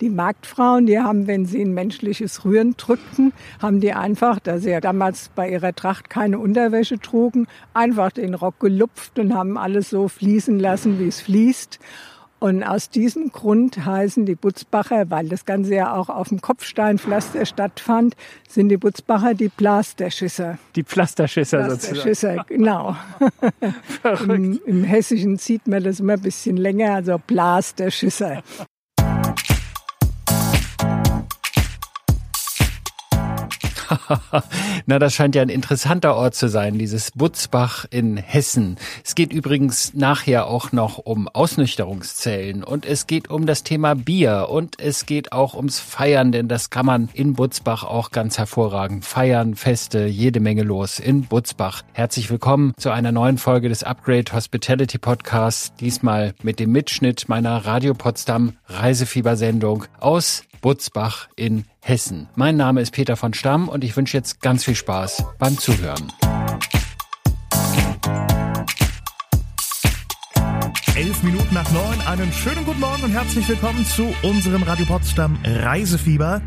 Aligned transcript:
Die 0.00 0.10
Marktfrauen, 0.10 0.86
die 0.86 0.98
haben, 0.98 1.26
wenn 1.26 1.44
sie 1.44 1.60
ein 1.60 1.74
menschliches 1.74 2.44
Rühren 2.44 2.76
drückten, 2.76 3.32
haben 3.60 3.80
die 3.80 3.92
einfach, 3.92 4.38
da 4.38 4.58
sie 4.58 4.70
ja 4.70 4.80
damals 4.80 5.30
bei 5.34 5.50
ihrer 5.50 5.74
Tracht 5.74 6.08
keine 6.08 6.38
Unterwäsche 6.38 6.98
trugen, 6.98 7.46
einfach 7.74 8.12
den 8.12 8.34
Rock 8.34 8.60
gelupft 8.60 9.18
und 9.18 9.34
haben 9.34 9.58
alles 9.58 9.90
so 9.90 10.08
fließen 10.08 10.58
lassen, 10.60 10.98
wie 11.00 11.08
es 11.08 11.20
fließt. 11.20 11.80
Und 12.40 12.62
aus 12.62 12.88
diesem 12.88 13.32
Grund 13.32 13.84
heißen 13.84 14.24
die 14.24 14.36
Butzbacher, 14.36 15.10
weil 15.10 15.28
das 15.28 15.44
Ganze 15.44 15.74
ja 15.74 15.94
auch 15.94 16.08
auf 16.08 16.28
dem 16.28 16.40
Kopfsteinpflaster 16.40 17.44
stattfand, 17.46 18.14
sind 18.48 18.68
die 18.68 18.76
Butzbacher 18.76 19.34
die 19.34 19.48
Plasterschisser. 19.48 20.58
Die 20.76 20.84
Pflasterschisser, 20.84 21.64
Pflasterschisser 21.64 22.34
sozusagen. 22.34 22.48
genau. 22.48 22.96
Im, 24.28 24.60
Im, 24.64 24.84
Hessischen 24.84 25.36
sieht 25.36 25.66
man 25.66 25.82
das 25.82 25.98
immer 25.98 26.12
ein 26.12 26.20
bisschen 26.20 26.56
länger, 26.56 26.94
also 26.94 27.18
Plasterschisser. 27.18 28.44
Na, 34.86 34.98
das 34.98 35.14
scheint 35.14 35.34
ja 35.34 35.42
ein 35.42 35.48
interessanter 35.48 36.14
Ort 36.14 36.34
zu 36.34 36.48
sein, 36.48 36.78
dieses 36.78 37.10
Butzbach 37.12 37.86
in 37.90 38.16
Hessen. 38.16 38.76
Es 39.04 39.14
geht 39.14 39.32
übrigens 39.32 39.94
nachher 39.94 40.46
auch 40.46 40.72
noch 40.72 40.98
um 40.98 41.28
Ausnüchterungszellen 41.28 42.64
und 42.64 42.86
es 42.86 43.06
geht 43.06 43.30
um 43.30 43.46
das 43.46 43.62
Thema 43.62 43.94
Bier 43.94 44.48
und 44.50 44.80
es 44.80 45.06
geht 45.06 45.32
auch 45.32 45.54
ums 45.54 45.80
Feiern, 45.80 46.32
denn 46.32 46.48
das 46.48 46.70
kann 46.70 46.86
man 46.86 47.08
in 47.12 47.34
Butzbach 47.34 47.84
auch 47.84 48.10
ganz 48.10 48.38
hervorragend 48.38 49.04
feiern. 49.04 49.54
Feste, 49.54 50.06
jede 50.06 50.40
Menge 50.40 50.62
los 50.62 50.98
in 50.98 51.22
Butzbach. 51.22 51.82
Herzlich 51.92 52.30
willkommen 52.30 52.72
zu 52.76 52.90
einer 52.90 53.12
neuen 53.12 53.38
Folge 53.38 53.68
des 53.68 53.82
Upgrade 53.82 54.32
Hospitality 54.32 54.98
Podcasts. 54.98 55.72
Diesmal 55.80 56.34
mit 56.42 56.60
dem 56.60 56.72
Mitschnitt 56.72 57.28
meiner 57.28 57.64
Radio 57.64 57.94
Potsdam 57.94 58.54
Reisefiebersendung 58.66 59.84
aus 60.00 60.44
Butzbach 60.60 61.28
in 61.36 61.64
Hessen. 61.80 62.28
Mein 62.34 62.56
Name 62.56 62.80
ist 62.80 62.92
Peter 62.92 63.16
von 63.16 63.34
Stamm 63.34 63.68
und 63.68 63.84
ich 63.84 63.96
wünsche 63.96 64.16
jetzt 64.16 64.40
ganz 64.40 64.64
viel 64.64 64.74
Spaß 64.74 65.24
beim 65.38 65.58
Zuhören. 65.58 66.12
Elf 70.96 71.22
Minuten 71.22 71.54
nach 71.54 71.70
neun, 71.70 72.00
einen 72.08 72.32
schönen 72.32 72.64
guten 72.64 72.80
Morgen 72.80 73.04
und 73.04 73.12
herzlich 73.12 73.48
willkommen 73.48 73.84
zu 73.86 74.12
unserem 74.22 74.64
Radio 74.64 74.84
Potsdam 74.84 75.38
Reisefieber. 75.44 76.42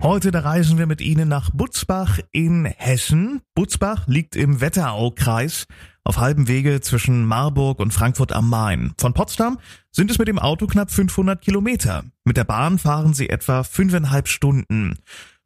Heute 0.00 0.30
da 0.30 0.40
reisen 0.40 0.78
wir 0.78 0.86
mit 0.86 1.00
Ihnen 1.00 1.28
nach 1.28 1.50
Butzbach 1.52 2.20
in 2.30 2.66
Hessen. 2.66 3.40
Butzbach 3.54 4.06
liegt 4.06 4.36
im 4.36 4.60
Wetteraukreis 4.60 5.66
auf 6.06 6.18
halbem 6.18 6.48
Wege 6.48 6.80
zwischen 6.80 7.26
Marburg 7.26 7.80
und 7.80 7.92
Frankfurt 7.92 8.32
am 8.32 8.48
Main. 8.48 8.92
Von 8.98 9.12
Potsdam 9.12 9.58
sind 9.90 10.10
es 10.10 10.18
mit 10.18 10.28
dem 10.28 10.38
Auto 10.38 10.66
knapp 10.66 10.90
500 10.90 11.40
Kilometer. 11.40 12.04
Mit 12.24 12.36
der 12.36 12.44
Bahn 12.44 12.78
fahren 12.78 13.14
Sie 13.14 13.28
etwa 13.28 13.62
fünfeinhalb 13.62 14.28
Stunden. 14.28 14.98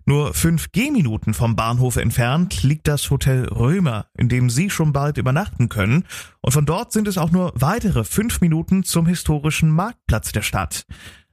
Nur 0.07 0.35
fünf 0.35 0.73
Gehminuten 0.73 1.35
vom 1.35 1.57
Bahnhof 1.57 1.97
entfernt 1.97 2.63
liegt 2.63 2.89
das 2.89 3.11
Hotel 3.11 3.45
Römer, 3.45 4.07
in 4.17 4.29
dem 4.29 4.51
Sie 4.51 4.71
schon 4.71 4.93
bald 4.93 5.19
übernachten 5.19 5.69
können. 5.69 6.05
Und 6.41 6.53
von 6.53 6.67
dort 6.67 6.93
sind 6.93 7.07
es 7.07 7.19
auch 7.19 7.31
nur 7.31 7.53
weitere 7.55 8.05
fünf 8.05 8.41
Minuten 8.41 8.83
zum 8.83 9.07
historischen 9.07 9.71
Marktplatz 9.71 10.33
der 10.33 10.43
Stadt. 10.43 10.87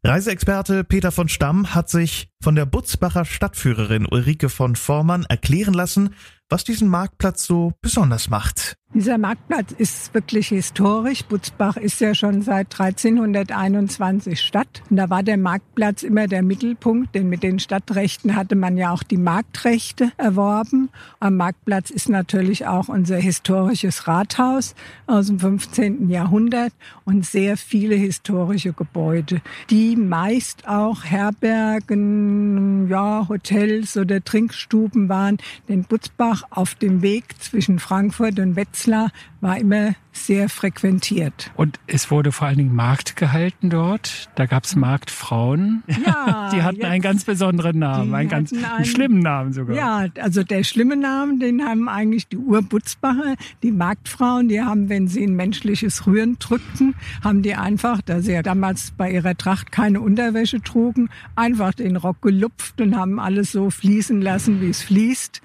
Reiseexperte 0.04 0.84
Peter 0.84 1.12
von 1.12 1.28
Stamm 1.28 1.74
hat 1.74 1.90
sich 1.90 2.30
von 2.42 2.56
der 2.56 2.66
Butzbacher 2.66 3.26
Stadtführerin 3.26 4.06
Ulrike 4.06 4.48
von 4.48 4.76
Vormann 4.76 5.26
erklären 5.26 5.74
lassen, 5.74 6.14
was 6.50 6.64
diesen 6.64 6.88
Marktplatz 6.88 7.46
so 7.46 7.74
besonders 7.82 8.30
macht. 8.30 8.78
Dieser 8.94 9.18
Marktplatz 9.18 9.74
ist 9.74 10.14
wirklich 10.14 10.48
historisch. 10.48 11.26
Butzbach 11.26 11.76
ist 11.76 12.00
ja 12.00 12.16
schon 12.16 12.42
seit 12.42 12.80
1321 12.80 14.40
Stadt. 14.40 14.82
Und 14.90 14.96
da 14.96 15.10
war 15.10 15.24
der 15.24 15.38
Marktplatz 15.38 16.04
immer 16.04 16.28
der 16.28 16.42
Mittelpunkt, 16.42 17.14
denn 17.14 17.28
mit 17.28 17.44
den 17.44 17.60
Stadtrechten 17.60 18.38
hatte 18.38 18.56
man 18.56 18.78
ja 18.78 18.94
auch 18.94 19.04
die 19.04 19.18
Marktrechte 19.18 20.14
erworben. 20.16 20.90
Am 21.20 21.36
Marktplatz 21.36 21.90
ist 21.90 22.08
natürlich 22.08 22.66
auch 22.66 22.88
unser 22.88 23.18
historisches 23.18 24.08
Rathaus 24.08 24.74
aus 25.06 25.28
dem 25.28 25.40
15. 25.40 26.10
Jahrhundert 26.10 26.72
und 27.04 27.26
sehr 27.26 27.58
viele 27.58 27.96
historische 27.96 28.72
Gebäude, 28.72 29.42
die 29.70 29.98
meist 29.98 30.66
auch 30.66 31.04
Herbergen, 31.04 32.88
ja, 32.90 33.28
Hotels 33.28 33.98
oder 33.98 34.24
Trinkstuben 34.24 35.10
waren. 35.10 35.38
Denn 35.68 35.84
Butzbach 35.84 36.37
auf 36.50 36.76
dem 36.76 37.02
Weg 37.02 37.26
zwischen 37.40 37.80
Frankfurt 37.80 38.40
und 38.40 38.56
Wetzlar 38.56 39.12
war 39.42 39.58
immer 39.58 39.94
sehr 40.18 40.50
frequentiert. 40.50 41.52
Und 41.56 41.80
es 41.86 42.10
wurde 42.10 42.32
vor 42.32 42.48
allen 42.48 42.58
Dingen 42.58 42.76
Markt 42.76 43.16
gehalten 43.16 43.70
dort. 43.70 44.30
Da 44.36 44.46
gab 44.46 44.64
es 44.64 44.76
Marktfrauen. 44.76 45.84
Ja, 46.06 46.50
die 46.54 46.64
hatten 46.64 46.84
einen 46.84 47.02
ganz 47.02 47.24
besonderen 47.24 47.80
Namen, 47.80 48.14
einen 48.14 48.30
ganz 48.30 48.52
einen, 48.52 48.66
einen, 48.66 48.86
schlimmen 48.86 49.20
Namen 49.20 49.54
sogar. 49.54 49.76
Ja, 49.76 50.08
also 50.20 50.44
der 50.44 50.64
schlimme 50.64 50.98
Name, 50.98 51.38
den 51.38 51.64
haben 51.64 51.88
eigentlich 51.88 52.28
die 52.28 52.38
Urbutzbacher, 52.38 53.36
die 53.64 53.72
Marktfrauen. 53.72 54.48
Die 54.48 54.62
haben, 54.62 54.90
wenn 54.90 55.08
sie 55.08 55.24
ein 55.24 55.36
menschliches 55.36 56.08
Rühren 56.08 56.38
drückten, 56.40 56.96
haben 57.24 57.44
die 57.44 57.56
einfach, 57.56 58.02
da 58.02 58.22
sie 58.22 58.34
ja 58.34 58.42
damals 58.42 58.92
bei 58.98 59.12
ihrer 59.12 59.38
Tracht 59.38 59.72
keine 59.72 60.02
Unterwäsche 60.02 60.62
trugen, 60.62 61.10
einfach 61.36 61.74
den 61.74 61.96
Rock 61.96 62.22
gelupft 62.22 62.82
und 62.82 62.96
haben 62.96 63.20
alles 63.20 63.52
so 63.52 63.70
fließen 63.70 64.22
lassen, 64.22 64.62
wie 64.62 64.70
es 64.70 64.82
fließt. 64.82 65.42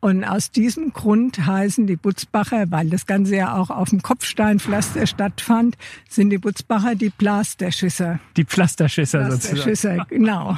Und 0.00 0.24
aus 0.24 0.50
diesem 0.50 0.92
Grund 0.92 1.46
heißen 1.46 1.86
die 1.86 1.96
Butzbacher, 1.96 2.70
weil 2.70 2.90
das 2.90 3.06
Ganze 3.06 3.36
ja 3.36 3.56
auch 3.56 3.70
auf 3.70 3.88
dem 3.88 4.02
Kopfsteinpflaster 4.02 5.06
stattfand, 5.06 5.76
sind 6.08 6.28
die 6.30 6.38
Butzbacher 6.38 6.94
die 6.94 7.08
Plasterschisser. 7.08 8.20
Die 8.36 8.44
Pflasterschisser, 8.44 9.24
Plasterschisser 9.24 9.96
sozusagen. 9.96 10.08
genau. 10.10 10.56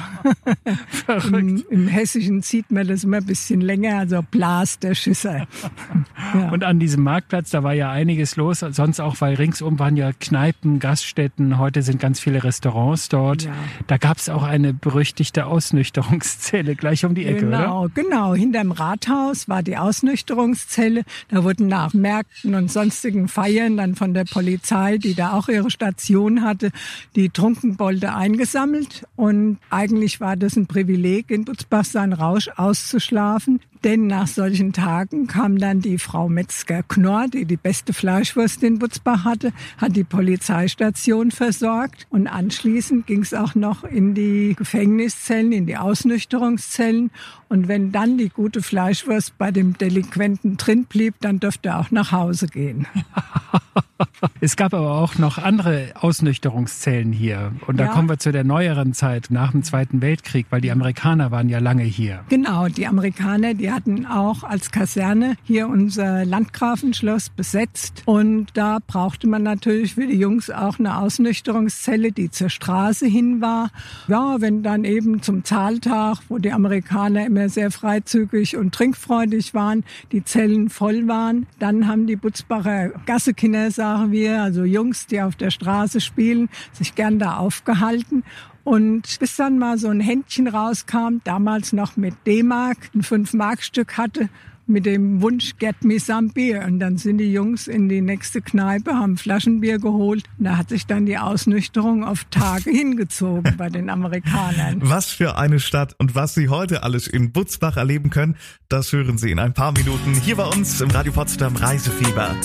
Im, 1.37 1.63
Im, 1.69 1.87
Hessischen 1.87 2.41
sieht 2.41 2.69
man 2.69 2.87
das 2.87 3.05
immer 3.05 3.17
ein 3.17 3.25
bisschen 3.25 3.61
länger, 3.61 3.99
also 3.99 4.21
Plasterschisser. 4.29 5.47
ja. 6.33 6.49
Und 6.49 6.65
an 6.65 6.77
diesem 6.79 7.03
Marktplatz, 7.03 7.49
da 7.49 7.63
war 7.63 7.73
ja 7.73 7.91
einiges 7.91 8.35
los, 8.35 8.59
sonst 8.59 8.99
auch, 8.99 9.19
weil 9.21 9.35
ringsum 9.35 9.79
waren 9.79 9.95
ja 9.95 10.11
Kneipen, 10.11 10.79
Gaststätten, 10.79 11.57
heute 11.57 11.81
sind 11.81 11.99
ganz 11.99 12.19
viele 12.19 12.43
Restaurants 12.43 13.07
dort. 13.07 13.43
Ja. 13.43 13.53
Da 13.87 13.97
gab 13.97 14.17
es 14.17 14.27
auch 14.27 14.43
eine 14.43 14.73
berüchtigte 14.73 15.45
Ausnüchterungszelle 15.45 16.75
gleich 16.75 17.05
um 17.05 17.15
die 17.15 17.25
Ecke, 17.25 17.45
genau, 17.45 17.83
oder? 17.85 17.93
Genau, 17.95 18.09
genau, 18.09 18.35
hinterm 18.35 18.71
Rathaus 18.71 19.28
das 19.29 19.47
war 19.47 19.61
die 19.61 19.77
Ausnüchterungszelle. 19.77 21.03
Da 21.29 21.43
wurden 21.43 21.67
nach 21.67 21.93
Märkten 21.93 22.55
und 22.55 22.71
sonstigen 22.71 23.27
Feiern 23.27 23.77
dann 23.77 23.95
von 23.95 24.13
der 24.13 24.25
Polizei, 24.25 24.97
die 24.97 25.13
da 25.13 25.33
auch 25.33 25.47
ihre 25.47 25.69
Station 25.69 26.43
hatte, 26.43 26.71
die 27.15 27.29
Trunkenbolde 27.29 28.13
eingesammelt. 28.13 29.05
Und 29.15 29.59
eigentlich 29.69 30.19
war 30.19 30.35
das 30.35 30.55
ein 30.55 30.65
Privileg, 30.65 31.29
in 31.29 31.45
Butzbach 31.45 31.85
seinen 31.85 32.13
Rausch 32.13 32.49
auszuschlafen. 32.55 33.61
Denn 33.83 34.07
nach 34.07 34.27
solchen 34.27 34.73
Tagen 34.73 35.27
kam 35.27 35.57
dann 35.57 35.79
die 35.79 35.99
Frau 35.99 36.27
Metzger-Knorr, 36.27 37.27
die 37.29 37.45
die 37.45 37.55
beste 37.55 37.93
Fleischwurst 37.93 38.61
in 38.63 38.77
Butzbach 38.77 39.23
hatte, 39.23 39.53
hat 39.77 39.95
die 39.95 40.03
Polizeistation 40.03 41.31
versorgt 41.31 42.05
und 42.09 42.27
anschließend 42.27 43.07
ging 43.07 43.21
es 43.21 43.33
auch 43.33 43.55
noch 43.55 43.85
in 43.85 44.15
die 44.15 44.53
Gefängniszellen, 44.57 45.53
in 45.53 45.65
die 45.65 45.77
Ausnüchterungszellen. 45.77 47.11
Und 47.47 47.67
wenn 47.67 47.91
dann 47.91 48.17
die 48.17 48.29
gute 48.29 48.61
Fleischwurst 48.61 49.37
bei 49.37 49.51
dem 49.51 49.77
Delinquenten 49.77 50.57
drin 50.57 50.85
blieb, 50.85 51.15
dann 51.21 51.39
dürfte 51.39 51.69
er 51.69 51.79
auch 51.79 51.91
nach 51.91 52.11
Hause 52.11 52.47
gehen. 52.47 52.85
Es 54.41 54.55
gab 54.55 54.73
aber 54.73 54.91
auch 54.91 55.17
noch 55.17 55.37
andere 55.37 55.91
Ausnüchterungszellen 55.95 57.11
hier. 57.11 57.51
Und 57.67 57.77
da 57.79 57.85
ja. 57.85 57.91
kommen 57.91 58.09
wir 58.09 58.17
zu 58.19 58.31
der 58.31 58.43
neueren 58.43 58.93
Zeit 58.93 59.27
nach 59.29 59.51
dem 59.51 59.63
Zweiten 59.63 60.01
Weltkrieg, 60.01 60.47
weil 60.49 60.61
die 60.61 60.71
Amerikaner 60.71 61.31
waren 61.31 61.49
ja 61.49 61.59
lange 61.59 61.83
hier. 61.83 62.23
Genau, 62.29 62.67
die 62.67 62.87
Amerikaner, 62.87 63.53
die 63.53 63.71
hatten 63.71 64.05
auch 64.05 64.43
als 64.43 64.71
Kaserne 64.71 65.35
hier 65.43 65.67
unser 65.67 66.25
Landgrafenschloss 66.25 67.29
besetzt. 67.29 68.03
Und 68.05 68.47
da 68.53 68.79
brauchte 68.85 69.27
man 69.27 69.43
natürlich 69.43 69.95
für 69.95 70.07
die 70.07 70.17
Jungs 70.17 70.49
auch 70.49 70.79
eine 70.79 70.97
Ausnüchterungszelle, 70.97 72.11
die 72.11 72.31
zur 72.31 72.49
Straße 72.49 73.05
hin 73.05 73.41
war. 73.41 73.71
Ja, 74.07 74.37
wenn 74.39 74.63
dann 74.63 74.83
eben 74.85 75.21
zum 75.21 75.43
Zahltag, 75.43 76.19
wo 76.29 76.37
die 76.37 76.51
Amerikaner 76.51 77.25
immer 77.25 77.49
sehr 77.49 77.71
freizügig 77.71 78.57
und 78.57 78.73
trinkfreudig 78.73 79.53
waren, 79.53 79.83
die 80.11 80.23
Zellen 80.23 80.69
voll 80.69 81.07
waren, 81.07 81.47
dann 81.59 81.87
haben 81.87 82.07
die 82.07 82.15
Butzbacher 82.15 82.89
Gassekinder, 83.05 83.71
sagen 83.89 84.11
wir, 84.11 84.43
also 84.43 84.63
Jungs, 84.63 85.07
die 85.07 85.21
auf 85.21 85.35
der 85.35 85.49
Straße 85.49 85.99
spielen, 85.99 86.49
sich 86.73 86.93
gern 86.93 87.17
da 87.17 87.37
aufgehalten. 87.37 88.23
Und 88.63 89.17
bis 89.19 89.35
dann 89.35 89.57
mal 89.57 89.79
so 89.79 89.87
ein 89.87 89.99
Händchen 89.99 90.47
rauskam, 90.47 91.21
damals 91.23 91.73
noch 91.73 91.97
mit 91.97 92.13
D-Mark, 92.27 92.77
ein 92.93 93.01
5-Mark-Stück 93.01 93.97
hatte, 93.97 94.29
mit 94.67 94.85
dem 94.85 95.23
Wunsch, 95.23 95.57
get 95.57 95.83
me 95.83 95.99
some 95.99 96.29
beer. 96.29 96.65
Und 96.65 96.79
dann 96.79 96.97
sind 96.97 97.17
die 97.17 97.33
Jungs 97.33 97.67
in 97.67 97.89
die 97.89 98.01
nächste 98.01 98.41
Kneipe, 98.41 98.93
haben 98.93 99.17
Flaschenbier 99.17 99.79
geholt. 99.79 100.25
Und 100.37 100.45
da 100.45 100.57
hat 100.57 100.69
sich 100.69 100.85
dann 100.85 101.07
die 101.07 101.17
Ausnüchterung 101.17 102.03
auf 102.03 102.25
Tage 102.25 102.69
hingezogen 102.69 103.57
bei 103.57 103.69
den 103.69 103.89
Amerikanern. 103.89 104.81
Was 104.81 105.07
für 105.07 105.35
eine 105.37 105.59
Stadt 105.59 105.95
und 105.97 106.13
was 106.13 106.35
Sie 106.35 106.49
heute 106.49 106.83
alles 106.83 107.07
in 107.07 107.31
Butzbach 107.31 107.77
erleben 107.77 108.11
können, 108.11 108.35
das 108.69 108.93
hören 108.93 109.17
Sie 109.17 109.31
in 109.31 109.39
ein 109.39 109.53
paar 109.53 109.71
Minuten 109.71 110.13
hier 110.13 110.35
bei 110.35 110.45
uns 110.45 110.79
im 110.79 110.91
Radio 110.91 111.11
Potsdam 111.11 111.55
Reisefieber. 111.55 112.35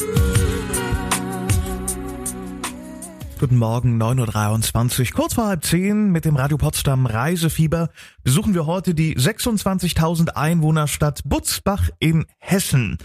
Guten 3.40 3.58
Morgen, 3.58 4.00
9.23 4.00 5.00
Uhr, 5.00 5.16
kurz 5.16 5.34
vor 5.34 5.48
halb 5.48 5.64
zehn 5.64 6.10
mit 6.10 6.24
dem 6.24 6.36
Radio 6.36 6.56
Potsdam 6.56 7.04
Reisefieber 7.04 7.90
besuchen 8.22 8.54
wir 8.54 8.64
heute 8.66 8.94
die 8.94 9.16
26.000 9.16 10.30
Einwohnerstadt 10.30 11.20
Butzbach 11.24 11.90
in 11.98 12.26
Hessen. 12.38 12.96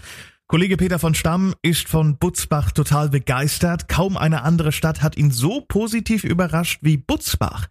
Kollege 0.50 0.76
Peter 0.76 0.98
von 0.98 1.14
Stamm 1.14 1.54
ist 1.62 1.88
von 1.88 2.18
Butzbach 2.18 2.72
total 2.72 3.08
begeistert. 3.08 3.86
Kaum 3.86 4.16
eine 4.16 4.42
andere 4.42 4.72
Stadt 4.72 5.00
hat 5.00 5.16
ihn 5.16 5.30
so 5.30 5.60
positiv 5.60 6.24
überrascht 6.24 6.80
wie 6.82 6.96
Butzbach. 6.96 7.68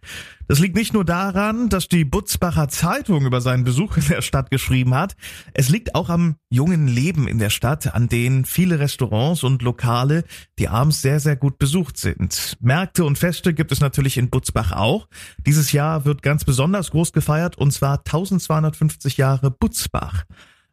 Das 0.48 0.60
liegt 0.60 0.76
nicht 0.76 0.94
nur 0.94 1.04
daran, 1.04 1.68
dass 1.68 1.88
die 1.88 2.06
Butzbacher 2.06 2.68
Zeitung 2.68 3.26
über 3.26 3.42
seinen 3.42 3.64
Besuch 3.64 3.98
in 3.98 4.06
der 4.08 4.22
Stadt 4.22 4.50
geschrieben 4.50 4.94
hat. 4.94 5.14
Es 5.52 5.68
liegt 5.68 5.94
auch 5.94 6.08
am 6.08 6.36
jungen 6.48 6.88
Leben 6.88 7.28
in 7.28 7.38
der 7.38 7.50
Stadt, 7.50 7.94
an 7.94 8.08
denen 8.08 8.46
viele 8.46 8.78
Restaurants 8.78 9.44
und 9.44 9.60
Lokale, 9.60 10.24
die 10.58 10.68
abends 10.68 11.02
sehr, 11.02 11.20
sehr 11.20 11.36
gut 11.36 11.58
besucht 11.58 11.98
sind. 11.98 12.56
Märkte 12.60 13.04
und 13.04 13.18
Feste 13.18 13.52
gibt 13.52 13.72
es 13.72 13.80
natürlich 13.80 14.16
in 14.16 14.30
Butzbach 14.30 14.72
auch. 14.72 15.06
Dieses 15.44 15.72
Jahr 15.72 16.06
wird 16.06 16.22
ganz 16.22 16.46
besonders 16.46 16.92
groß 16.92 17.12
gefeiert 17.12 17.58
und 17.58 17.72
zwar 17.72 17.98
1250 17.98 19.18
Jahre 19.18 19.50
Butzbach. 19.50 20.24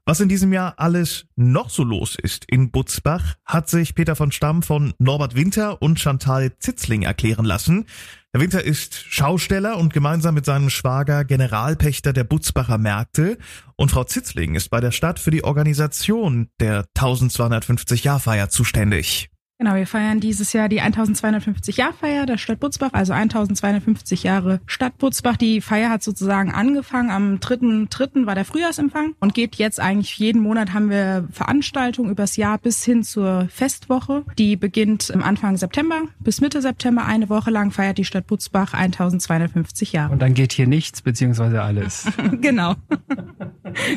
Was 0.09 0.21
in 0.21 0.29
diesem 0.29 0.53
Jahr 0.53 0.75
alles 0.77 1.25
noch 1.35 1.69
so 1.69 1.83
los 1.83 2.15
ist 2.15 2.45
in 2.49 2.71
Butzbach, 2.71 3.35
hat 3.43 3.69
sich 3.69 3.93
Peter 3.93 4.15
von 4.15 4.31
Stamm 4.31 4.63
von 4.63 4.93
Norbert 4.99 5.35
Winter 5.35 5.81
und 5.81 5.99
Chantal 5.99 6.57
Zitzling 6.59 7.01
erklären 7.01 7.43
lassen. 7.43 7.87
Herr 8.31 8.39
Winter 8.39 8.63
ist 8.63 8.95
Schausteller 8.95 9.75
und 9.75 9.93
gemeinsam 9.93 10.35
mit 10.35 10.45
seinem 10.45 10.69
Schwager 10.69 11.25
Generalpächter 11.25 12.13
der 12.13 12.23
Butzbacher 12.23 12.77
Märkte 12.77 13.37
und 13.75 13.91
Frau 13.91 14.05
Zitzling 14.05 14.55
ist 14.55 14.69
bei 14.69 14.79
der 14.79 14.91
Stadt 14.91 15.19
für 15.19 15.31
die 15.31 15.43
Organisation 15.43 16.47
der 16.61 16.85
1250 16.95 18.05
Jahrfeier 18.05 18.47
zuständig. 18.47 19.29
Genau, 19.59 19.73
wir 19.73 19.87
feiern 19.87 20.19
dieses 20.19 20.53
Jahr 20.53 20.69
die 20.69 20.81
1250 20.81 21.77
Jahrfeier 21.77 22.27
der 22.27 22.37
Stadt 22.37 22.59
Butzbach, 22.59 22.91
also 22.93 23.13
1250 23.13 24.21
Jahre 24.21 24.59
Stadt 24.67 24.99
Butzbach. 24.99 25.35
Die 25.35 25.61
Feier 25.61 25.89
hat 25.89 26.03
sozusagen 26.03 26.51
angefangen 26.51 27.09
am 27.09 27.35
3.3. 27.37 28.27
war 28.27 28.35
der 28.35 28.45
Frühjahrsempfang 28.45 29.15
und 29.19 29.33
geht 29.33 29.55
jetzt 29.55 29.79
eigentlich 29.79 30.15
jeden 30.19 30.43
Monat 30.43 30.75
haben 30.75 30.91
wir 30.91 31.27
Veranstaltungen 31.31 32.11
übers 32.11 32.35
Jahr 32.35 32.59
bis 32.59 32.83
hin 32.83 33.01
zur 33.03 33.47
Festwoche. 33.49 34.25
Die 34.37 34.57
beginnt 34.57 35.09
im 35.09 35.23
Anfang 35.23 35.57
September 35.57 36.03
bis 36.19 36.39
Mitte 36.39 36.61
September. 36.61 37.05
Eine 37.05 37.27
Woche 37.29 37.49
lang 37.49 37.71
feiert 37.71 37.97
die 37.97 38.05
Stadt 38.05 38.27
Butzbach 38.27 38.75
1250 38.75 39.91
Jahre. 39.91 40.13
Und 40.13 40.21
dann 40.21 40.35
geht 40.35 40.53
hier 40.53 40.67
nichts 40.67 41.01
beziehungsweise 41.01 41.63
alles. 41.63 42.05
genau. 42.41 42.75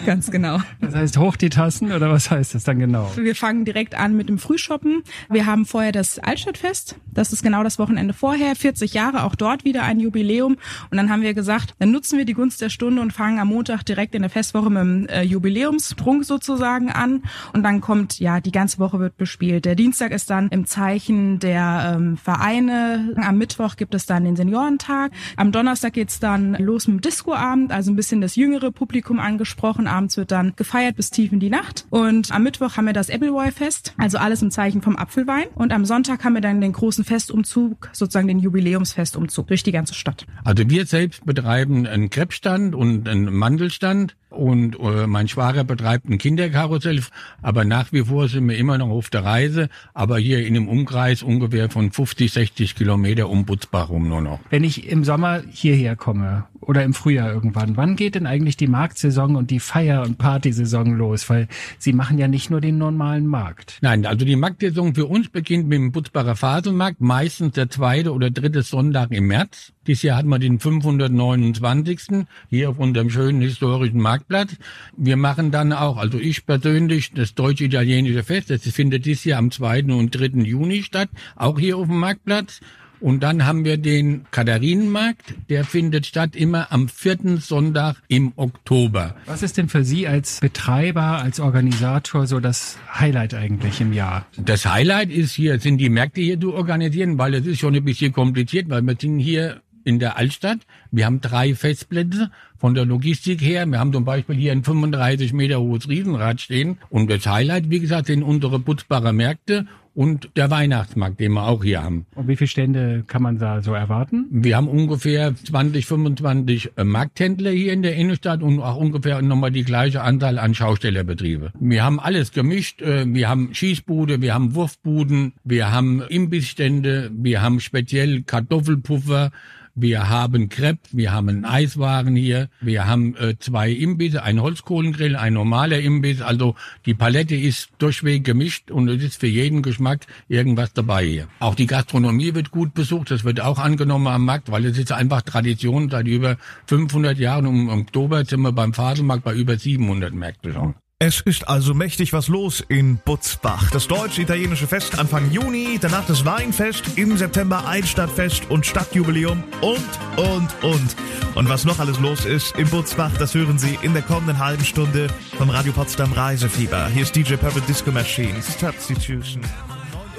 Ganz 0.06 0.30
genau. 0.30 0.60
Das 0.80 0.94
heißt, 0.94 1.18
hoch 1.18 1.36
die 1.36 1.50
Tassen 1.50 1.92
oder 1.92 2.10
was 2.10 2.30
heißt 2.30 2.54
das 2.54 2.64
dann 2.64 2.78
genau? 2.78 3.10
Wir 3.16 3.34
fangen 3.34 3.66
direkt 3.66 3.94
an 3.94 4.16
mit 4.16 4.30
dem 4.30 4.38
Frühshoppen. 4.38 5.02
Wir 5.28 5.49
haben 5.50 5.66
vorher 5.66 5.92
das 5.92 6.18
Altstadtfest. 6.18 6.96
Das 7.12 7.32
ist 7.32 7.42
genau 7.42 7.64
das 7.64 7.78
Wochenende 7.78 8.14
vorher. 8.14 8.54
40 8.54 8.94
Jahre, 8.94 9.24
auch 9.24 9.34
dort 9.34 9.64
wieder 9.64 9.82
ein 9.82 9.98
Jubiläum. 9.98 10.56
Und 10.90 10.96
dann 10.96 11.10
haben 11.10 11.22
wir 11.22 11.34
gesagt, 11.34 11.74
dann 11.78 11.90
nutzen 11.90 12.18
wir 12.18 12.24
die 12.24 12.34
Gunst 12.34 12.60
der 12.60 12.70
Stunde 12.70 13.02
und 13.02 13.12
fangen 13.12 13.40
am 13.40 13.48
Montag 13.48 13.82
direkt 13.84 14.14
in 14.14 14.22
der 14.22 14.30
Festwoche 14.30 14.70
mit 14.70 14.80
dem 14.80 15.06
äh, 15.08 15.22
Jubiläumstrunk 15.22 16.24
sozusagen 16.24 16.90
an. 16.90 17.24
Und 17.52 17.62
dann 17.62 17.80
kommt, 17.80 18.20
ja, 18.20 18.40
die 18.40 18.52
ganze 18.52 18.78
Woche 18.78 19.00
wird 19.00 19.16
bespielt. 19.16 19.64
Der 19.64 19.74
Dienstag 19.74 20.12
ist 20.12 20.30
dann 20.30 20.48
im 20.48 20.66
Zeichen 20.66 21.40
der 21.40 21.94
ähm, 21.96 22.16
Vereine. 22.16 23.14
Am 23.16 23.38
Mittwoch 23.38 23.76
gibt 23.76 23.94
es 23.94 24.06
dann 24.06 24.24
den 24.24 24.36
Seniorentag. 24.36 25.12
Am 25.36 25.52
Donnerstag 25.52 25.94
geht's 25.94 26.20
dann 26.20 26.54
los 26.54 26.86
mit 26.86 26.98
dem 26.98 27.00
Discoabend, 27.00 27.72
also 27.72 27.90
ein 27.90 27.96
bisschen 27.96 28.20
das 28.20 28.36
jüngere 28.36 28.70
Publikum 28.70 29.18
angesprochen. 29.18 29.88
Abends 29.88 30.16
wird 30.16 30.30
dann 30.30 30.54
gefeiert 30.54 30.96
bis 30.96 31.10
tief 31.10 31.32
in 31.32 31.40
die 31.40 31.50
Nacht. 31.50 31.86
Und 31.90 32.30
am 32.30 32.44
Mittwoch 32.44 32.76
haben 32.76 32.86
wir 32.86 32.92
das 32.92 33.10
Appleboy-Fest, 33.10 33.94
also 33.98 34.18
alles 34.18 34.42
im 34.42 34.50
Zeichen 34.50 34.82
vom 34.82 34.96
Apfelwein. 34.96 35.39
Verein. 35.40 35.54
Und 35.54 35.72
am 35.72 35.84
Sonntag 35.84 36.24
haben 36.24 36.34
wir 36.34 36.40
dann 36.40 36.60
den 36.60 36.72
großen 36.72 37.04
Festumzug, 37.04 37.90
sozusagen 37.92 38.28
den 38.28 38.38
Jubiläumsfestumzug 38.38 39.46
durch 39.48 39.62
die 39.62 39.72
ganze 39.72 39.94
Stadt. 39.94 40.26
Also 40.44 40.68
wir 40.68 40.86
selbst 40.86 41.24
betreiben 41.24 41.86
einen 41.86 42.10
Krebsstand 42.10 42.74
und 42.74 43.08
einen 43.08 43.32
Mandelstand 43.32 44.16
und 44.30 44.78
äh, 44.78 45.06
mein 45.06 45.28
Schwager 45.28 45.64
betreibt 45.64 46.08
ein 46.08 46.18
Kinderkarussell, 46.18 47.02
aber 47.42 47.64
nach 47.64 47.92
wie 47.92 48.04
vor 48.04 48.28
sind 48.28 48.48
wir 48.48 48.56
immer 48.56 48.78
noch 48.78 48.88
auf 48.88 49.10
der 49.10 49.24
Reise, 49.24 49.68
aber 49.92 50.18
hier 50.18 50.46
in 50.46 50.56
einem 50.56 50.68
Umkreis 50.68 51.22
ungefähr 51.22 51.68
von 51.68 51.90
50, 51.90 52.32
60 52.32 52.76
Kilometer 52.76 53.28
um 53.28 53.44
Butzbach 53.44 53.90
rum 53.90 54.08
nur 54.08 54.20
noch. 54.20 54.40
Wenn 54.50 54.64
ich 54.64 54.88
im 54.88 55.04
Sommer 55.04 55.42
hierher 55.50 55.96
komme 55.96 56.44
oder 56.60 56.84
im 56.84 56.94
Frühjahr 56.94 57.32
irgendwann, 57.32 57.76
wann 57.76 57.96
geht 57.96 58.14
denn 58.14 58.26
eigentlich 58.26 58.56
die 58.56 58.68
Marktsaison 58.68 59.36
und 59.36 59.50
die 59.50 59.60
Feier- 59.60 60.02
und 60.02 60.18
Partysaison 60.18 60.96
los? 60.96 61.28
Weil 61.28 61.48
Sie 61.78 61.92
machen 61.92 62.18
ja 62.18 62.28
nicht 62.28 62.50
nur 62.50 62.60
den 62.60 62.78
normalen 62.78 63.26
Markt. 63.26 63.78
Nein, 63.80 64.06
also 64.06 64.24
die 64.24 64.36
Marktsaison 64.36 64.94
für 64.94 65.06
uns 65.06 65.28
beginnt 65.28 65.68
mit 65.68 65.78
dem 65.78 65.92
Butzbacher 65.92 66.36
Faselmarkt, 66.36 67.00
meistens 67.00 67.54
der 67.54 67.70
zweite 67.70 68.12
oder 68.12 68.30
dritte 68.30 68.62
Sonntag 68.62 69.10
im 69.10 69.26
März. 69.26 69.72
Dieses 69.86 70.02
Jahr 70.02 70.18
hatten 70.18 70.28
wir 70.28 70.38
den 70.38 70.58
529. 70.58 72.26
hier 72.50 72.68
auf 72.68 72.78
unserem 72.78 73.08
schönen 73.08 73.40
historischen 73.40 73.98
Marktplatz. 73.98 74.56
Wir 74.94 75.16
machen 75.16 75.50
dann 75.50 75.72
auch, 75.72 75.96
also 75.96 76.18
ich 76.18 76.44
persönlich, 76.44 77.12
das 77.14 77.34
deutsch-italienische 77.34 78.22
Fest. 78.22 78.50
Das 78.50 78.60
findet 78.60 79.06
dieses 79.06 79.24
Jahr 79.24 79.38
am 79.38 79.50
2. 79.50 79.84
und 79.84 80.10
3. 80.10 80.42
Juni 80.42 80.82
statt, 80.82 81.08
auch 81.34 81.58
hier 81.58 81.78
auf 81.78 81.86
dem 81.86 81.98
Marktplatz. 81.98 82.60
Und 83.00 83.22
dann 83.22 83.46
haben 83.46 83.64
wir 83.64 83.78
den 83.78 84.26
Katharinenmarkt, 84.30 85.34
der 85.48 85.64
findet 85.64 86.04
statt 86.04 86.36
immer 86.36 86.70
am 86.70 86.90
vierten 86.90 87.38
Sonntag 87.38 87.96
im 88.08 88.34
Oktober. 88.36 89.16
Was 89.24 89.42
ist 89.42 89.56
denn 89.56 89.70
für 89.70 89.84
Sie 89.84 90.06
als 90.06 90.40
Betreiber, 90.40 91.22
als 91.22 91.40
Organisator 91.40 92.26
so 92.26 92.40
das 92.40 92.76
Highlight 92.92 93.32
eigentlich 93.32 93.80
im 93.80 93.94
Jahr? 93.94 94.26
Das 94.36 94.66
Highlight 94.66 95.10
ist 95.10 95.32
hier, 95.32 95.58
sind 95.58 95.78
die 95.78 95.88
Märkte 95.88 96.20
hier 96.20 96.38
zu 96.38 96.52
organisieren, 96.52 97.16
weil 97.16 97.32
es 97.32 97.46
ist 97.46 97.60
schon 97.60 97.74
ein 97.74 97.84
bisschen 97.84 98.12
kompliziert, 98.12 98.68
weil 98.68 98.82
wir 98.82 98.96
sind 99.00 99.18
hier 99.18 99.62
in 99.84 99.98
der 99.98 100.16
Altstadt. 100.16 100.58
Wir 100.90 101.06
haben 101.06 101.20
drei 101.20 101.54
Festplätze 101.54 102.30
von 102.58 102.74
der 102.74 102.84
Logistik 102.84 103.40
her. 103.40 103.66
Wir 103.66 103.78
haben 103.78 103.92
zum 103.92 104.04
Beispiel 104.04 104.36
hier 104.36 104.52
ein 104.52 104.64
35 104.64 105.32
Meter 105.32 105.60
hohes 105.60 105.88
Riesenrad 105.88 106.40
stehen. 106.40 106.78
Und 106.88 107.10
das 107.10 107.26
Highlight, 107.26 107.70
wie 107.70 107.80
gesagt, 107.80 108.06
sind 108.06 108.22
unsere 108.22 108.60
Putzbarer 108.60 109.12
Märkte 109.12 109.66
und 109.94 110.30
der 110.36 110.50
Weihnachtsmarkt, 110.50 111.18
den 111.20 111.32
wir 111.32 111.46
auch 111.46 111.64
hier 111.64 111.82
haben. 111.82 112.06
Und 112.14 112.28
wie 112.28 112.36
viele 112.36 112.48
Stände 112.48 113.04
kann 113.06 113.22
man 113.22 113.38
da 113.38 113.60
so 113.60 113.74
erwarten? 113.74 114.26
Wir 114.30 114.56
haben 114.56 114.68
ungefähr 114.68 115.34
20, 115.34 115.84
25 115.86 116.72
äh, 116.76 116.84
Markthändler 116.84 117.50
hier 117.50 117.72
in 117.72 117.82
der 117.82 117.96
Innenstadt 117.96 118.42
und 118.42 118.60
auch 118.60 118.76
ungefähr 118.76 119.20
nochmal 119.20 119.50
die 119.50 119.64
gleiche 119.64 120.02
Anzahl 120.02 120.38
an 120.38 120.54
Schaustellerbetriebe. 120.54 121.52
Wir 121.58 121.84
haben 121.84 121.98
alles 121.98 122.32
gemischt. 122.32 122.82
Äh, 122.82 123.12
wir 123.12 123.28
haben 123.28 123.52
Schießbude, 123.52 124.22
wir 124.22 124.34
haben 124.34 124.54
Wurfbuden, 124.54 125.34
wir 125.44 125.72
haben 125.72 126.02
Imbissstände, 126.02 127.10
wir 127.12 127.42
haben 127.42 127.60
speziell 127.60 128.22
Kartoffelpuffer, 128.22 129.32
wir 129.74 130.08
haben 130.08 130.48
Crepe, 130.48 130.80
wir 130.92 131.12
haben 131.12 131.28
einen 131.28 131.44
Eiswagen 131.44 132.16
hier, 132.16 132.48
wir 132.60 132.86
haben 132.86 133.16
äh, 133.16 133.36
zwei 133.38 133.70
Imbisse, 133.70 134.22
ein 134.22 134.40
Holzkohlengrill, 134.40 135.16
ein 135.16 135.34
normaler 135.34 135.80
Imbiss. 135.80 136.22
Also 136.22 136.54
die 136.86 136.94
Palette 136.94 137.34
ist 137.34 137.70
durchweg 137.78 138.24
gemischt 138.24 138.70
und 138.70 138.88
es 138.88 139.02
ist 139.02 139.20
für 139.20 139.26
jeden 139.26 139.62
Geschmack 139.62 140.06
irgendwas 140.28 140.72
dabei 140.72 141.04
hier. 141.04 141.28
Auch 141.38 141.54
die 141.54 141.66
Gastronomie 141.66 142.34
wird 142.34 142.50
gut 142.50 142.74
besucht, 142.74 143.10
das 143.10 143.24
wird 143.24 143.40
auch 143.40 143.58
angenommen 143.58 144.08
am 144.08 144.24
Markt, 144.24 144.50
weil 144.50 144.64
es 144.64 144.78
ist 144.78 144.92
einfach 144.92 145.22
Tradition 145.22 145.90
seit 145.90 146.06
über 146.06 146.36
500 146.66 147.18
Jahren. 147.18 147.46
Um 147.46 147.68
Oktober 147.68 148.24
sind 148.24 148.40
wir 148.40 148.52
beim 148.52 148.74
Faselmarkt 148.74 149.24
bei 149.24 149.34
über 149.34 149.56
700 149.56 150.12
Märkten 150.12 150.52
schon. 150.52 150.74
Es 151.02 151.22
ist 151.22 151.48
also 151.48 151.72
mächtig 151.72 152.12
was 152.12 152.28
los 152.28 152.62
in 152.68 152.98
Butzbach. 152.98 153.70
Das 153.70 153.88
deutsch-italienische 153.88 154.66
Fest 154.66 154.98
Anfang 154.98 155.30
Juni, 155.30 155.78
danach 155.80 156.04
das 156.06 156.26
Weinfest, 156.26 156.98
im 156.98 157.16
September 157.16 157.66
Einstadtfest 157.66 158.50
und 158.50 158.66
Stadtjubiläum 158.66 159.42
und, 159.62 159.78
und, 160.18 160.62
und. 160.62 160.96
Und 161.34 161.48
was 161.48 161.64
noch 161.64 161.78
alles 161.78 161.98
los 162.00 162.26
ist 162.26 162.54
in 162.58 162.68
Butzbach, 162.68 163.16
das 163.16 163.34
hören 163.34 163.58
Sie 163.58 163.78
in 163.80 163.94
der 163.94 164.02
kommenden 164.02 164.38
halben 164.40 164.62
Stunde 164.62 165.06
vom 165.38 165.48
Radio 165.48 165.72
Potsdam 165.72 166.12
Reisefieber. 166.12 166.88
Hier 166.88 167.04
ist 167.04 167.16
DJ 167.16 167.36
Purple 167.36 167.62
Disco 167.62 167.90
Machine. 167.92 168.34
Substitution. 168.42 169.40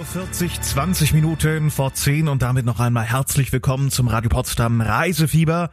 40, 0.04 0.62
20 0.62 1.14
Minuten 1.14 1.70
vor 1.70 1.94
10 1.94 2.28
und 2.28 2.42
damit 2.42 2.66
noch 2.66 2.80
einmal 2.80 3.06
herzlich 3.06 3.54
willkommen 3.54 3.92
zum 3.92 4.08
Radio 4.08 4.30
Potsdam 4.30 4.82
Reisefieber. 4.82 5.70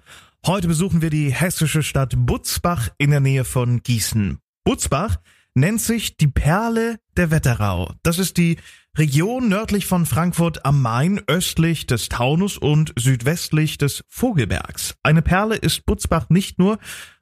Heute 0.46 0.68
besuchen 0.68 1.00
wir 1.00 1.08
die 1.08 1.32
hessische 1.32 1.82
Stadt 1.82 2.12
Butzbach 2.14 2.90
in 2.98 3.10
der 3.10 3.20
Nähe 3.20 3.44
von 3.44 3.82
Gießen. 3.82 4.38
Butzbach 4.68 5.16
nennt 5.54 5.80
sich 5.80 6.18
die 6.18 6.26
Perle 6.26 6.98
der 7.16 7.30
Wetterau. 7.30 7.90
Das 8.02 8.18
ist 8.18 8.36
die 8.36 8.58
Region 8.98 9.48
nördlich 9.48 9.86
von 9.86 10.04
Frankfurt 10.04 10.66
am 10.66 10.82
Main, 10.82 11.22
östlich 11.26 11.86
des 11.86 12.10
Taunus 12.10 12.58
und 12.58 12.92
südwestlich 12.98 13.78
des 13.78 14.04
Vogelbergs. 14.08 14.94
Eine 15.02 15.22
Perle 15.22 15.56
ist 15.56 15.86
Butzbach 15.86 16.28
nicht 16.28 16.58
nur, 16.58 16.78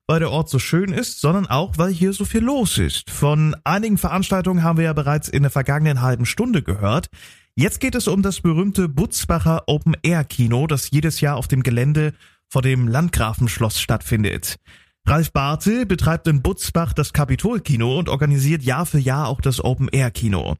weil 0.09 0.19
der 0.19 0.33
Ort 0.33 0.49
so 0.49 0.59
schön 0.59 0.93
ist, 0.93 1.21
sondern 1.21 1.47
auch, 1.47 1.79
weil 1.79 1.93
hier 1.93 2.13
so 2.13 2.25
viel 2.25 2.43
los 2.43 2.79
ist. 2.79 3.11
Von 3.11 3.55
einigen 3.63 3.97
Veranstaltungen 3.97 4.65
haben 4.65 4.79
wir 4.79 4.87
ja 4.87 4.93
bereits 4.93 5.29
in 5.29 5.45
der 5.45 5.53
vergangenen 5.53 6.03
halben 6.03 6.27
Stunde 6.27 6.65
gehört. 6.65 7.07
Jetzt 7.55 7.79
geht 7.79 7.95
es 7.95 8.09
um 8.09 8.23
das 8.23 8.41
berühmte 8.41 8.89
Butzbacher 8.89 9.63
Open 9.69 9.97
Air 10.03 10.25
Kino, 10.25 10.67
das 10.67 10.91
jedes 10.91 11.21
Jahr 11.21 11.37
auf 11.37 11.47
dem 11.47 11.63
Gelände 11.63 12.13
vor 12.49 12.63
dem 12.63 12.89
Landgrafenschloss 12.89 13.81
stattfindet. 13.81 14.57
Ralf 15.09 15.33
Bartel 15.33 15.87
betreibt 15.87 16.27
in 16.27 16.43
Butzbach 16.43 16.93
das 16.93 17.13
Kapitolkino 17.13 17.97
und 17.97 18.09
organisiert 18.09 18.65
Jahr 18.65 18.87
für 18.87 18.99
Jahr 18.99 19.29
auch 19.29 19.41
das 19.41 19.63
Open 19.65 19.89
Air 19.89 20.11
Kino. 20.11 20.57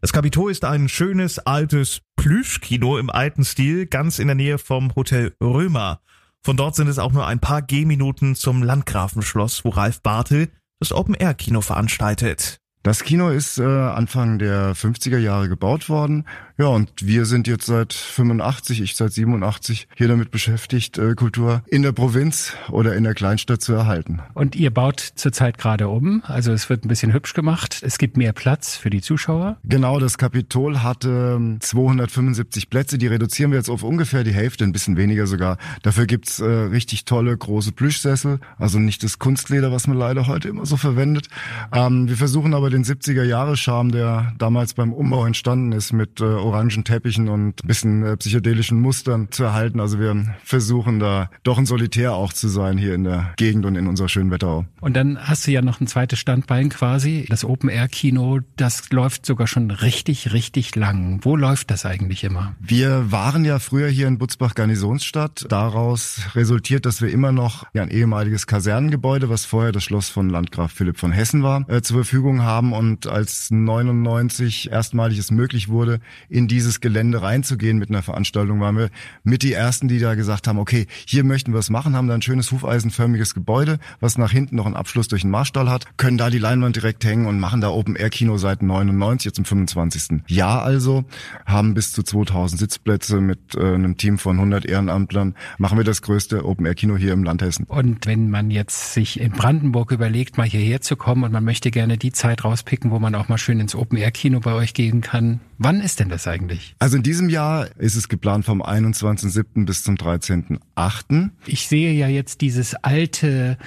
Das 0.00 0.14
Kapitol 0.14 0.50
ist 0.50 0.64
ein 0.64 0.88
schönes 0.88 1.38
altes 1.38 2.00
Plüschkino 2.16 2.96
im 2.96 3.10
alten 3.10 3.44
Stil, 3.44 3.84
ganz 3.84 4.18
in 4.18 4.28
der 4.28 4.36
Nähe 4.36 4.56
vom 4.56 4.94
Hotel 4.96 5.34
Römer. 5.42 6.00
Von 6.42 6.56
dort 6.56 6.76
sind 6.76 6.88
es 6.88 6.98
auch 6.98 7.12
nur 7.12 7.26
ein 7.26 7.40
paar 7.40 7.60
Gehminuten 7.60 8.36
zum 8.36 8.62
Landgrafenschloss, 8.62 9.66
wo 9.66 9.68
Ralf 9.68 10.00
Bartel 10.00 10.48
das 10.78 10.92
Open-Air-Kino 10.92 11.60
veranstaltet. 11.60 12.58
Das 12.82 13.04
Kino 13.04 13.28
ist 13.28 13.58
äh, 13.58 13.64
Anfang 13.64 14.38
der 14.38 14.74
50er 14.74 15.18
Jahre 15.18 15.50
gebaut 15.50 15.90
worden. 15.90 16.26
Ja, 16.60 16.66
und 16.66 16.90
wir 17.00 17.24
sind 17.24 17.48
jetzt 17.48 17.64
seit 17.64 17.94
85, 17.94 18.82
ich 18.82 18.94
seit 18.94 19.14
87 19.14 19.88
hier 19.96 20.08
damit 20.08 20.30
beschäftigt, 20.30 20.98
äh, 20.98 21.14
Kultur 21.14 21.62
in 21.66 21.80
der 21.80 21.92
Provinz 21.92 22.52
oder 22.68 22.94
in 22.96 23.04
der 23.04 23.14
Kleinstadt 23.14 23.62
zu 23.62 23.72
erhalten. 23.72 24.20
Und 24.34 24.56
ihr 24.56 24.70
baut 24.70 25.00
zurzeit 25.00 25.56
gerade 25.56 25.88
um, 25.88 26.22
also 26.26 26.52
es 26.52 26.68
wird 26.68 26.84
ein 26.84 26.88
bisschen 26.88 27.14
hübsch 27.14 27.32
gemacht. 27.32 27.80
Es 27.82 27.96
gibt 27.96 28.18
mehr 28.18 28.34
Platz 28.34 28.76
für 28.76 28.90
die 28.90 29.00
Zuschauer. 29.00 29.56
Genau, 29.64 29.98
das 30.00 30.18
Kapitol 30.18 30.82
hatte 30.82 31.40
275 31.60 32.64
ähm, 32.64 32.68
Plätze, 32.68 32.98
die 32.98 33.06
reduzieren 33.06 33.52
wir 33.52 33.56
jetzt 33.56 33.70
auf 33.70 33.82
ungefähr 33.82 34.22
die 34.22 34.34
Hälfte, 34.34 34.64
ein 34.64 34.72
bisschen 34.72 34.98
weniger 34.98 35.26
sogar. 35.26 35.56
Dafür 35.82 36.04
gibt's 36.04 36.40
äh, 36.40 36.44
richtig 36.44 37.06
tolle 37.06 37.34
große 37.34 37.72
Plüschsessel, 37.72 38.38
also 38.58 38.78
nicht 38.78 39.02
das 39.02 39.18
Kunstleder, 39.18 39.72
was 39.72 39.86
man 39.86 39.96
leider 39.96 40.26
heute 40.26 40.50
immer 40.50 40.66
so 40.66 40.76
verwendet. 40.76 41.28
Ähm, 41.72 42.06
wir 42.06 42.18
versuchen 42.18 42.52
aber 42.52 42.68
den 42.68 42.84
70er 42.84 43.24
Jahre 43.24 43.56
Charme, 43.56 43.92
der 43.92 44.34
damals 44.36 44.74
beim 44.74 44.92
Umbau 44.92 45.24
entstanden 45.24 45.72
ist, 45.72 45.94
mit 45.94 46.20
äh, 46.20 46.49
orangen 46.50 46.84
Teppichen 46.84 47.28
und 47.28 47.64
ein 47.64 47.66
bisschen 47.66 48.02
äh, 48.04 48.16
psychedelischen 48.16 48.80
Mustern 48.80 49.28
zu 49.30 49.44
erhalten. 49.44 49.80
Also 49.80 49.98
wir 49.98 50.34
versuchen 50.44 51.00
da 51.00 51.30
doch 51.42 51.58
ein 51.58 51.66
Solitär 51.66 52.12
auch 52.14 52.32
zu 52.32 52.48
sein 52.48 52.78
hier 52.78 52.94
in 52.94 53.04
der 53.04 53.32
Gegend 53.36 53.66
und 53.66 53.76
in 53.76 53.86
unserer 53.86 54.08
schönen 54.08 54.30
Wetterau. 54.30 54.66
Und 54.80 54.94
dann 54.94 55.18
hast 55.18 55.46
du 55.46 55.50
ja 55.50 55.62
noch 55.62 55.80
ein 55.80 55.86
zweites 55.86 56.18
Standbein 56.18 56.68
quasi, 56.68 57.26
das 57.28 57.44
Open-Air-Kino, 57.44 58.40
das 58.56 58.90
läuft 58.90 59.26
sogar 59.26 59.46
schon 59.46 59.70
richtig, 59.70 60.32
richtig 60.32 60.76
lang. 60.76 61.20
Wo 61.22 61.36
läuft 61.36 61.70
das 61.70 61.86
eigentlich 61.86 62.24
immer? 62.24 62.54
Wir 62.60 63.10
waren 63.10 63.44
ja 63.44 63.58
früher 63.58 63.88
hier 63.88 64.06
in 64.06 64.18
Butzbach 64.18 64.54
Garnisonsstadt. 64.54 65.46
Daraus 65.48 66.20
resultiert, 66.34 66.86
dass 66.86 67.02
wir 67.02 67.10
immer 67.10 67.32
noch 67.32 67.64
ein 67.74 67.90
ehemaliges 67.90 68.46
Kasernengebäude, 68.46 69.28
was 69.28 69.44
vorher 69.44 69.72
das 69.72 69.84
Schloss 69.84 70.08
von 70.08 70.28
Landgraf 70.28 70.72
Philipp 70.72 70.98
von 70.98 71.12
Hessen 71.12 71.42
war, 71.42 71.68
äh, 71.68 71.82
zur 71.82 71.96
Verfügung 71.96 72.42
haben 72.42 72.50
haben 72.50 72.72
und 72.72 73.06
als 73.06 73.50
99 73.50 74.70
erstmalig 74.70 75.18
es 75.18 75.30
möglich 75.30 75.68
wurde, 75.68 76.00
in 76.28 76.39
dieses 76.46 76.80
Gelände 76.80 77.22
reinzugehen 77.22 77.78
mit 77.78 77.90
einer 77.90 78.02
Veranstaltung, 78.02 78.60
waren 78.60 78.76
wir 78.76 78.90
mit 79.24 79.42
die 79.42 79.52
ersten, 79.52 79.88
die 79.88 79.98
da 79.98 80.14
gesagt 80.14 80.46
haben, 80.46 80.58
okay, 80.58 80.86
hier 81.06 81.24
möchten 81.24 81.52
wir 81.52 81.58
es 81.58 81.70
machen, 81.70 81.96
haben 81.96 82.06
da 82.06 82.14
ein 82.14 82.22
schönes 82.22 82.52
hufeisenförmiges 82.52 83.34
Gebäude, 83.34 83.78
was 84.00 84.18
nach 84.18 84.30
hinten 84.30 84.56
noch 84.56 84.66
einen 84.66 84.76
Abschluss 84.76 85.08
durch 85.08 85.22
den 85.22 85.30
Marstall 85.30 85.68
hat, 85.68 85.86
können 85.96 86.18
da 86.18 86.30
die 86.30 86.38
Leinwand 86.38 86.76
direkt 86.76 87.04
hängen 87.04 87.26
und 87.26 87.40
machen 87.40 87.60
da 87.60 87.70
Open 87.70 87.96
Air 87.96 88.10
Kino 88.10 88.36
seit 88.36 88.62
99, 88.62 89.24
jetzt 89.24 89.38
im 89.38 89.44
25. 89.44 90.22
Jahr 90.28 90.62
also, 90.62 91.04
haben 91.46 91.74
bis 91.74 91.92
zu 91.92 92.02
2000 92.02 92.60
Sitzplätze 92.60 93.20
mit 93.20 93.56
äh, 93.56 93.74
einem 93.74 93.96
Team 93.96 94.18
von 94.18 94.36
100 94.36 94.66
Ehrenamtlern, 94.66 95.34
machen 95.58 95.78
wir 95.78 95.84
das 95.84 96.02
größte 96.02 96.44
Open 96.44 96.66
Air 96.66 96.74
Kino 96.74 96.96
hier 96.96 97.12
im 97.12 97.24
Land 97.24 97.42
Hessen. 97.42 97.64
Und 97.64 98.06
wenn 98.06 98.30
man 98.30 98.50
jetzt 98.50 98.94
sich 98.94 99.18
in 99.18 99.32
Brandenburg 99.32 99.90
überlegt, 99.90 100.38
mal 100.38 100.46
hierher 100.46 100.80
zu 100.80 100.96
kommen 100.96 101.24
und 101.24 101.32
man 101.32 101.44
möchte 101.44 101.70
gerne 101.70 101.98
die 101.98 102.12
Zeit 102.12 102.44
raus 102.44 102.60
rauspicken, 102.60 102.90
wo 102.90 102.98
man 102.98 103.14
auch 103.14 103.28
mal 103.28 103.38
schön 103.38 103.60
ins 103.60 103.74
Open-Air-Kino 103.74 104.40
bei 104.40 104.52
euch 104.52 104.74
gehen 104.74 105.00
kann. 105.00 105.40
Wann 105.58 105.80
ist 105.80 106.00
denn 106.00 106.08
das 106.08 106.24
eigentlich? 106.30 106.74
Also 106.78 106.96
in 106.96 107.02
diesem 107.02 107.28
Jahr 107.28 107.68
ist 107.78 107.96
es 107.96 108.08
geplant 108.08 108.44
vom 108.44 108.62
21.07. 108.62 109.66
bis 109.66 109.82
zum 109.82 109.96
13.08. 109.96 111.30
Ich 111.46 111.68
sehe 111.68 111.92
ja 111.92 112.08
jetzt 112.08 112.40
dieses 112.40 112.74
alte 112.74 113.58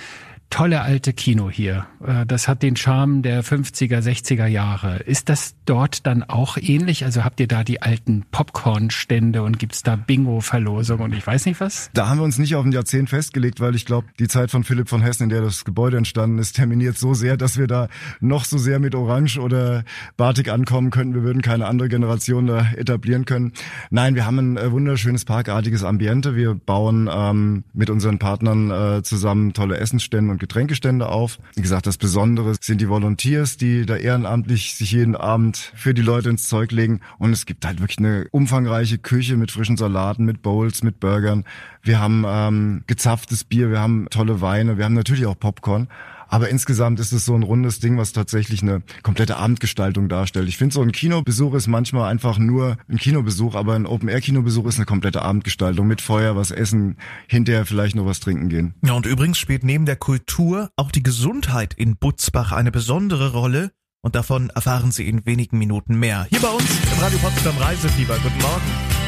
tolle 0.54 0.84
alte 0.84 1.14
Kino 1.14 1.50
hier. 1.50 1.88
Äh, 2.06 2.28
das 2.28 2.48
hat 2.48 2.62
den 2.62 2.76
Charme 2.76 3.24
der 3.24 3.44
50er, 3.44 4.02
60er 4.02 4.46
Jahre. 4.46 4.98
Ist 4.98 5.30
das 5.30 5.56
dort 5.66 6.06
dann 6.06 6.22
auch 6.22 6.58
ähnlich? 6.58 7.06
Also 7.06 7.24
habt 7.24 7.40
ihr 7.40 7.48
da 7.48 7.64
die 7.64 7.82
alten 7.82 8.24
Popcorn-Stände 8.32 9.42
und 9.42 9.58
gibt's 9.58 9.82
da 9.82 9.96
Bingo-Verlosungen 9.96 11.06
und 11.06 11.14
ich 11.14 11.26
weiß 11.26 11.48
nicht 11.48 11.60
was? 11.60 11.90
Da 11.96 12.08
haben 12.08 12.20
wir 12.20 12.24
uns 12.24 12.38
nicht 12.38 12.54
auf 12.56 12.64
ein 12.64 12.72
Jahrzehnt 12.72 13.10
festgelegt, 13.10 13.62
weil 13.62 13.74
ich 13.74 13.88
glaube, 13.88 14.10
die 14.20 14.28
Zeit 14.28 14.52
von 14.52 14.64
Philipp 14.64 14.90
von 14.90 15.02
Hessen, 15.02 15.24
in 15.24 15.30
der 15.30 15.42
das 15.42 15.66
Gebäude 15.66 15.98
entstanden 15.98 16.38
ist, 16.38 16.56
terminiert 16.56 17.00
so 17.00 17.16
sehr, 17.16 17.36
dass 17.36 17.58
wir 17.58 17.66
da 17.66 17.88
noch 18.20 18.46
so 18.46 18.60
sehr 18.60 18.78
mit 18.78 18.94
Orange 18.94 19.40
oder 19.40 19.84
Batik 20.18 20.50
ankommen 20.50 20.92
könnten. 20.92 21.16
Wir 21.16 21.24
würden 21.24 21.42
keine 21.42 21.66
andere 21.66 21.90
Generation 21.90 22.46
da 22.46 22.68
etablieren 22.78 23.26
können. 23.26 23.54
Nein, 23.90 24.14
wir 24.14 24.28
haben 24.28 24.38
ein 24.38 24.58
äh, 24.58 24.72
wunderschönes 24.72 25.26
parkartiges 25.26 25.84
Ambiente. 25.84 26.36
Wir 26.36 26.54
bauen 26.54 27.10
ähm, 27.12 27.64
mit 27.74 27.90
unseren 27.90 28.20
Partnern 28.20 28.70
äh, 28.70 29.02
zusammen 29.02 29.54
tolle 29.54 29.78
Essensstände 29.78 30.32
und 30.32 30.43
Getränkestände 30.44 31.08
auf. 31.08 31.40
Wie 31.56 31.62
gesagt, 31.62 31.88
das 31.88 31.98
Besondere 31.98 32.56
sind 32.60 32.82
die 32.82 32.90
Volunteers, 32.90 33.56
die 33.56 33.86
da 33.86 33.96
ehrenamtlich 33.96 34.76
sich 34.76 34.92
jeden 34.92 35.16
Abend 35.16 35.72
für 35.74 35.94
die 35.94 36.02
Leute 36.02 36.30
ins 36.30 36.50
Zeug 36.50 36.72
legen. 36.72 37.00
Und 37.18 37.32
es 37.32 37.46
gibt 37.46 37.66
halt 37.66 37.80
wirklich 37.80 38.00
eine 38.00 38.28
umfangreiche 38.32 38.98
Küche 38.98 39.38
mit 39.38 39.52
frischen 39.52 39.78
Salaten, 39.78 40.26
mit 40.26 40.42
Bowls, 40.42 40.84
mit 40.84 41.00
Burgern. 41.00 41.46
Wir 41.82 42.00
haben 42.02 42.26
ähm, 42.28 42.84
gezapftes 42.88 43.46
Bier, 43.46 43.72
wir 43.72 43.80
haben 43.80 44.08
tolle 44.10 44.42
Weine, 44.42 44.78
wir 44.78 44.84
haben 44.84 44.94
natürlich 44.94 45.26
auch 45.26 45.40
Popcorn. 45.40 45.88
Aber 46.34 46.50
insgesamt 46.50 47.00
ist 47.00 47.12
es 47.12 47.26
so 47.26 47.36
ein 47.36 47.44
rundes 47.44 47.80
Ding, 47.80 47.96
was 48.00 48.12
tatsächlich 48.12 48.64
eine 48.64 48.82
komplette 49.04 49.38
Abendgestaltung 49.38 50.10
darstellt. 50.10 50.50
Ich 50.50 50.58
finde, 50.58 50.74
so 50.74 50.82
ein 50.82 50.92
Kinobesuch 50.92 51.54
ist 51.54 51.68
manchmal 51.68 52.10
einfach 52.10 52.40
nur 52.40 52.78
ein 52.90 52.98
Kinobesuch, 52.98 53.54
aber 53.54 53.76
ein 53.76 53.86
Open-Air-Kinobesuch 53.86 54.66
ist 54.66 54.78
eine 54.78 54.88
komplette 54.88 55.22
Abendgestaltung 55.22 55.86
mit 55.86 56.02
Feuer, 56.02 56.36
was 56.36 56.50
essen, 56.50 56.98
hinterher 57.28 57.68
vielleicht 57.68 57.96
noch 57.96 58.08
was 58.08 58.20
trinken 58.20 58.50
gehen. 58.50 58.74
Ja, 58.84 58.94
und 58.94 59.06
übrigens 59.06 59.38
spielt 59.38 59.64
neben 59.64 59.86
der 59.86 59.96
Kultur 59.96 60.72
auch 60.76 60.90
die 60.90 61.04
Gesundheit 61.04 61.76
in 61.76 61.98
Butzbach 61.98 62.52
eine 62.52 62.72
besondere 62.72 63.34
Rolle. 63.34 63.70
Und 64.02 64.16
davon 64.16 64.50
erfahren 64.50 64.92
Sie 64.92 65.08
in 65.08 65.28
wenigen 65.28 65.60
Minuten 65.60 66.00
mehr. 66.00 66.26
Hier 66.32 66.42
bei 66.42 66.50
uns 66.50 66.66
im 66.92 67.00
Radio 67.00 67.20
Potsdam 67.20 67.58
Reisefieber. 67.60 68.18
Guten 68.24 68.42
Morgen. 68.42 69.04